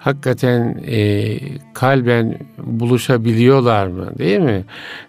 [0.00, 1.38] hakikaten e,
[1.74, 4.64] kalben buluşabiliyorlar mı değil mi?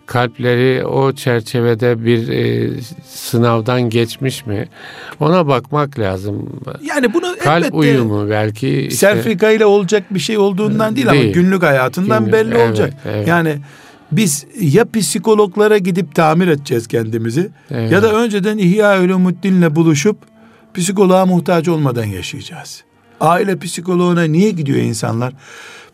[0.06, 2.70] Kalpleri o çerçevede bir e,
[3.06, 4.68] sınavdan geçmiş mi?
[5.20, 6.62] Ona bakmak lazım.
[6.86, 11.24] Yani bunu kalp uyumu belki işte, serfika ile olacak bir şey olduğundan değil, değil.
[11.24, 12.94] ama günlük hayatından günlük, belli evet, olacak.
[13.06, 13.28] Evet.
[13.28, 13.58] Yani
[14.12, 17.92] biz ya psikologlara gidip tamir edeceğiz kendimizi evet.
[17.92, 20.18] ya da önceden İhya Ulumuddin'le buluşup
[20.74, 22.84] psikoloğa muhtaç olmadan yaşayacağız.
[23.20, 25.34] Aile psikoloğuna niye gidiyor insanlar?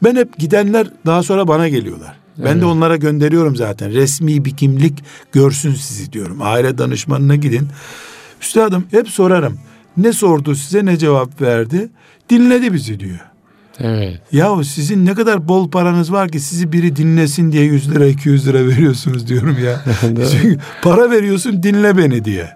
[0.03, 2.15] Ben hep gidenler daha sonra bana geliyorlar.
[2.37, 2.61] Ben evet.
[2.61, 3.93] de onlara gönderiyorum zaten.
[3.93, 6.37] Resmi bir kimlik görsün sizi diyorum.
[6.41, 7.67] Aile danışmanına gidin.
[8.41, 9.59] Üstadım hep sorarım.
[9.97, 11.89] Ne sordu size ne cevap verdi?
[12.29, 13.19] Dinledi bizi diyor.
[13.79, 14.19] Evet.
[14.31, 18.47] Yahu sizin ne kadar bol paranız var ki sizi biri dinlesin diye 100 lira 200
[18.47, 19.81] lira veriyorsunuz diyorum ya.
[20.31, 22.49] Çünkü para veriyorsun dinle beni diye.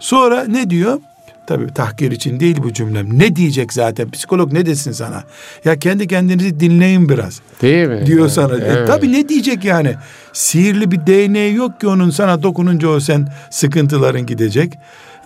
[0.00, 0.98] Sonra ne diyor?
[1.46, 3.18] Tabii tahkir için değil bu cümlem.
[3.18, 4.10] Ne diyecek zaten?
[4.10, 5.24] Psikolog ne desin sana?
[5.64, 7.40] Ya kendi kendinizi dinleyin biraz.
[7.62, 8.06] Değil mi?
[8.06, 8.54] Diyor evet, sana.
[8.54, 8.76] E, evet.
[8.76, 9.94] E, tabii ne diyecek yani?
[10.32, 14.72] Sihirli bir değneği yok ki onun sana dokununca o sen sıkıntıların gidecek.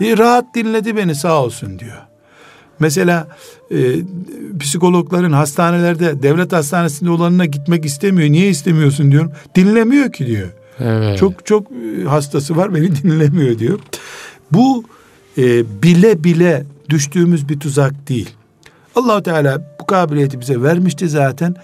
[0.00, 2.02] E, rahat dinledi beni sağ olsun diyor.
[2.80, 3.28] Mesela
[3.70, 3.76] e,
[4.60, 8.30] psikologların hastanelerde devlet hastanesinde olanına gitmek istemiyor.
[8.30, 9.32] Niye istemiyorsun diyorum.
[9.54, 10.48] Dinlemiyor ki diyor.
[10.80, 11.18] Evet.
[11.18, 13.78] Çok çok e, hastası var beni dinlemiyor diyor.
[14.52, 14.84] Bu
[15.38, 18.30] e, bile bile düştüğümüz bir tuzak değil.
[18.94, 21.54] Allahu Teala bu kabiliyeti bize vermişti zaten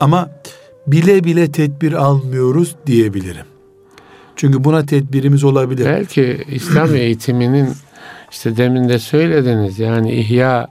[0.00, 0.30] ama
[0.86, 3.46] bile bile tedbir almıyoruz diyebilirim.
[4.36, 5.84] Çünkü buna tedbirimiz olabilir.
[5.84, 7.68] Belki İslam eğitiminin
[8.32, 10.68] işte demin de söylediniz yani ihya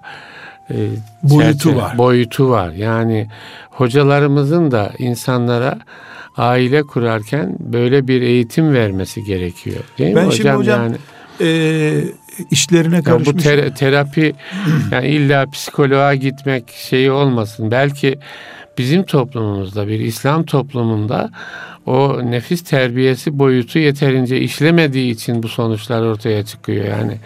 [0.70, 0.76] e,
[1.24, 1.98] boyutu var.
[1.98, 2.72] Boyutu var.
[2.72, 3.28] Yani
[3.70, 5.80] hocalarımızın da insanlara
[6.38, 9.84] aile kurarken böyle bir eğitim vermesi gerekiyor.
[9.98, 10.96] Değil ben mi şimdi hocam yani,
[11.42, 12.04] e,
[12.52, 13.36] işlerine karışmış.
[13.36, 14.36] bu ter, terapi
[14.92, 17.72] yani illa psikoloğa gitmek şeyi olmasın.
[17.72, 18.20] Belki
[18.78, 21.30] bizim toplumumuzda bir İslam toplumunda
[21.86, 27.18] o nefis terbiyesi boyutu yeterince işlemediği için bu sonuçlar ortaya çıkıyor yani.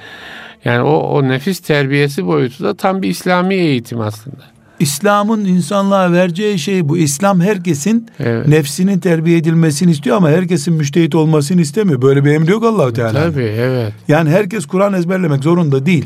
[0.65, 4.55] Yani o, o nefis terbiyesi boyutu da tam bir İslami eğitim aslında.
[4.79, 6.97] İslam'ın insanlığa vereceği şey bu.
[6.97, 8.47] İslam herkesin evet.
[8.47, 12.01] nefsinin terbiye edilmesini istiyor ama herkesin müştehit olmasını istemiyor.
[12.01, 13.23] Böyle bir emri yok Allahu Teala.
[13.23, 13.93] Tabii evet.
[14.07, 16.05] Yani herkes Kur'an ezberlemek zorunda değil.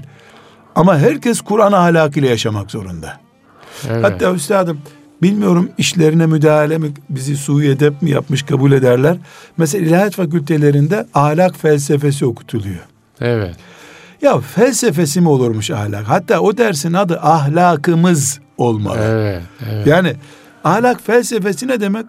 [0.76, 3.20] Ama herkes Kur'an ahlakıyla yaşamak zorunda.
[3.89, 4.04] Evet.
[4.04, 4.78] Hatta üstadım
[5.22, 9.18] bilmiyorum işlerine müdahale mi bizi suyu edep mi yapmış kabul ederler.
[9.58, 12.80] Mesela ilahiyat fakültelerinde ahlak felsefesi okutuluyor.
[13.22, 13.56] Evet.
[14.22, 16.10] Ya felsefesi mi olurmuş ahlak?
[16.10, 19.00] Hatta o dersin adı ahlakımız olmalı.
[19.02, 19.88] Evet, evet.
[19.88, 20.14] Yani
[20.64, 22.06] ahlak felsefesi ne demek?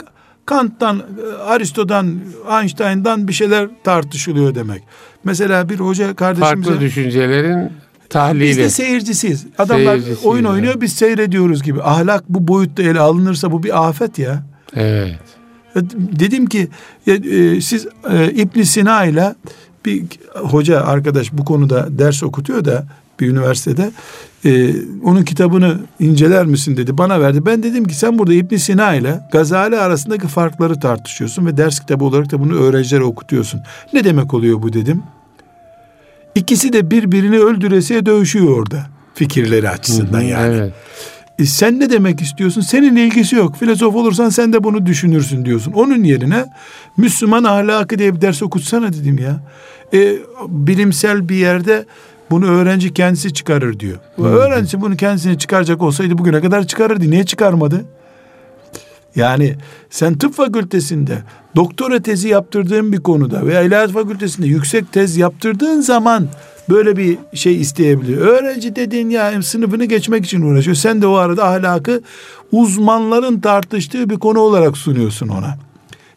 [0.47, 1.03] Kant'tan,
[1.47, 2.21] Aristo'dan,
[2.61, 4.83] Einstein'dan bir şeyler tartışılıyor demek.
[5.25, 6.71] Mesela bir hoca kardeşimize...
[6.71, 7.73] Farklı düşüncelerin
[8.11, 8.49] tahlili.
[8.49, 9.47] Biz de seyircisiyiz.
[9.59, 10.81] Adamlar seyircisiyiz oyun oynuyor yani.
[10.81, 11.83] biz seyrediyoruz gibi.
[11.83, 14.43] Ahlak bu boyutta ele alınırsa bu bir afet ya.
[14.77, 15.19] Evet.
[15.95, 16.69] Dedim ki
[17.07, 19.35] e, siz e, İbn Sina ile
[19.87, 20.05] bir
[20.35, 22.87] hoca arkadaş bu konuda ders okutuyor da
[23.21, 23.91] bir üniversitede
[24.45, 27.47] e, onun kitabını inceler misin dedi bana verdi.
[27.47, 32.05] Ben dedim ki sen burada İbn Sina ile Gazali arasındaki farkları tartışıyorsun ve ders kitabı
[32.05, 33.61] olarak da bunu öğrencilere okutuyorsun.
[33.93, 35.03] Ne demek oluyor bu dedim.
[36.41, 40.57] İkisi de birbirini öldüresiye dövüşüyor orada fikirleri açısından yani.
[40.57, 40.72] Evet.
[41.38, 42.61] E sen ne demek istiyorsun?
[42.61, 43.57] Senin ilgisi yok.
[43.57, 45.72] Filozof olursan sen de bunu düşünürsün diyorsun.
[45.72, 46.45] Onun yerine
[46.97, 49.41] Müslüman ahlakı diye bir ders okutsana dedim ya.
[49.95, 50.16] E,
[50.49, 51.84] bilimsel bir yerde
[52.30, 53.99] bunu öğrenci kendisi çıkarır diyor.
[54.16, 54.22] Hı.
[54.22, 57.11] Öğrenci bunu kendisine çıkaracak olsaydı bugüne kadar çıkarırdı.
[57.11, 57.84] Niye çıkarmadı?
[59.17, 59.55] Yani
[59.91, 61.19] sen tıp fakültesinde
[61.57, 66.29] doktora tezi yaptırdığın bir konuda veya ilahiyat fakültesinde yüksek tez yaptırdığın zaman
[66.69, 68.27] böyle bir şey isteyebiliyor.
[68.27, 70.77] Öğrenci dediğin ya sınıfını geçmek için uğraşıyor.
[70.77, 72.03] Sen de o arada ahlakı
[72.53, 75.57] uzmanların tartıştığı bir konu olarak sunuyorsun ona.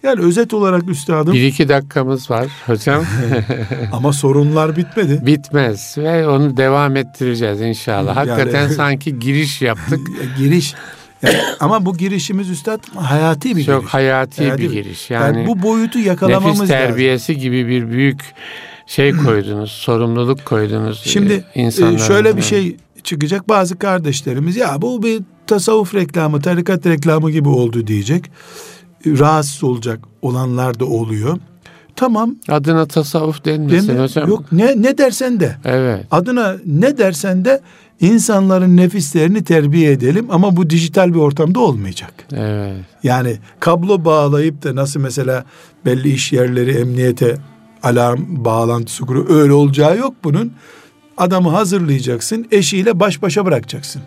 [0.03, 1.33] Yani özet olarak üstadım.
[1.33, 3.03] Bir iki dakikamız var hocam.
[3.91, 5.25] Ama sorunlar bitmedi.
[5.25, 8.15] Bitmez ve onu devam ettireceğiz inşallah.
[8.15, 9.99] Hakikaten yani, sanki giriş yaptık.
[10.37, 10.75] giriş
[11.23, 13.93] yani, ama bu girişimiz üstad hayati bir Çok giriş.
[13.93, 15.09] hayati, hayati bir giriş.
[15.09, 17.41] Yani, yani bu boyutu yakalamamız nefis terbiyesi lazım.
[17.43, 18.21] gibi bir büyük
[18.87, 21.01] şey koydunuz, sorumluluk koydunuz.
[21.05, 23.49] Şimdi e, şöyle bir şey çıkacak.
[23.49, 28.31] Bazı kardeşlerimiz ya bu bir tasavvuf reklamı, tarikat reklamı gibi oldu diyecek.
[29.05, 31.37] Rahatsız olacak olanlar da oluyor.
[31.95, 32.35] Tamam.
[32.49, 34.29] Adına tasavvuf denmesin Demi, hocam.
[34.29, 35.57] Yok ne ne dersen de.
[35.65, 36.05] Evet.
[36.11, 37.61] Adına ne dersen de
[37.99, 42.13] insanların nefislerini terbiye edelim ama bu dijital bir ortamda olmayacak.
[42.33, 42.77] Evet.
[43.03, 45.45] Yani kablo bağlayıp da nasıl mesela
[45.85, 47.37] belli iş yerleri emniyete
[47.83, 49.29] alarm bağlantısı kuruyor.
[49.29, 50.53] Öyle olacağı yok bunun.
[51.17, 54.01] Adamı hazırlayacaksın, eşiyle baş başa bırakacaksın.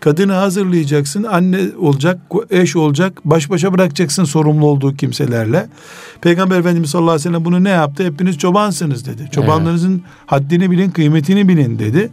[0.00, 2.18] Kadını hazırlayacaksın, anne olacak,
[2.50, 5.68] eş olacak, baş başa bırakacaksın sorumlu olduğu kimselerle.
[6.20, 8.04] Peygamber Efendimiz sallallahu aleyhi ve sellem bunu ne yaptı?
[8.04, 9.28] Hepiniz çobansınız dedi.
[9.32, 10.02] Çobanlarınızın evet.
[10.26, 12.10] haddini bilin, kıymetini bilin dedi.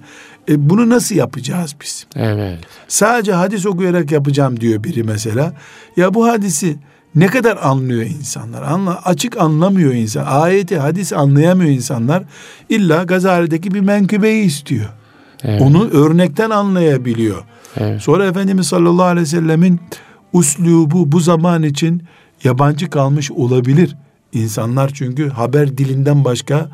[0.49, 2.07] E bunu nasıl yapacağız biz?
[2.15, 2.59] Evet.
[2.87, 5.53] Sadece hadis okuyarak yapacağım diyor biri mesela.
[5.97, 6.77] Ya bu hadisi
[7.15, 8.61] ne kadar anlıyor insanlar?
[8.61, 10.25] Anla, açık anlamıyor insan.
[10.25, 12.23] Ayeti, hadis anlayamıyor insanlar.
[12.69, 14.89] İlla Gazali'deki bir menkıbeyi istiyor.
[15.43, 15.61] Evet.
[15.61, 17.43] Onu örnekten anlayabiliyor.
[17.77, 18.01] Evet.
[18.01, 19.79] Sonra Efendimiz sallallahu aleyhi ve sellemin
[20.33, 22.03] uslubu bu zaman için
[22.43, 23.95] yabancı kalmış olabilir.
[24.33, 26.69] İnsanlar çünkü haber dilinden başka,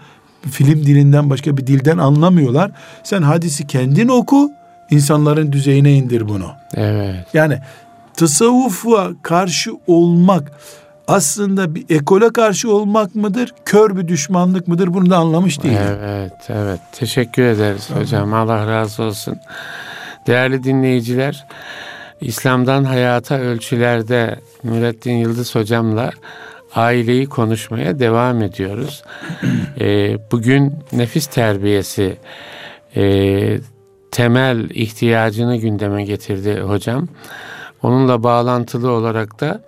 [0.52, 2.72] film dilinden başka bir dilden anlamıyorlar.
[3.04, 4.52] Sen hadisi kendin oku,
[4.89, 6.52] insanların düzeyine indir bunu.
[6.76, 7.26] Evet.
[7.34, 7.60] Yani
[8.18, 10.52] tasavvufa karşı olmak
[11.08, 13.54] aslında bir ekole karşı olmak mıdır?
[13.66, 14.94] Kör bir düşmanlık mıdır?
[14.94, 15.98] Bunu da anlamış değilim.
[16.04, 16.80] Evet, evet.
[16.91, 18.04] Teşekkür ederiz tamam.
[18.04, 18.34] hocam.
[18.34, 19.38] Allah razı olsun.
[20.28, 21.46] Değerli dinleyiciler,
[22.22, 26.12] İslam'dan hayata ölçülerde Nurettin Yıldız hocamla
[26.76, 29.03] aileyi konuşmaya devam ediyoruz.
[29.80, 32.17] e, bugün nefis terbiyesi
[32.95, 33.59] e,
[34.11, 37.07] temel ihtiyacını gündeme getirdi hocam.
[37.84, 39.61] Onunla bağlantılı olarak da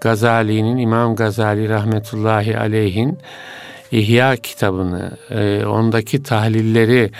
[0.00, 3.18] Gazali'nin, İmam Gazali rahmetullahi aleyhin
[3.92, 7.10] İhya kitabını, e, ondaki tahlilleri,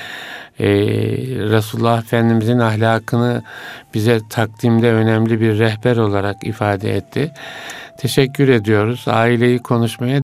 [0.61, 0.67] e,
[1.51, 3.43] Resulullah Efendimizin ahlakını
[3.95, 7.33] bize takdimde önemli bir rehber olarak ifade etti.
[7.97, 9.05] Teşekkür ediyoruz.
[9.09, 10.13] Aileyi konuşmaya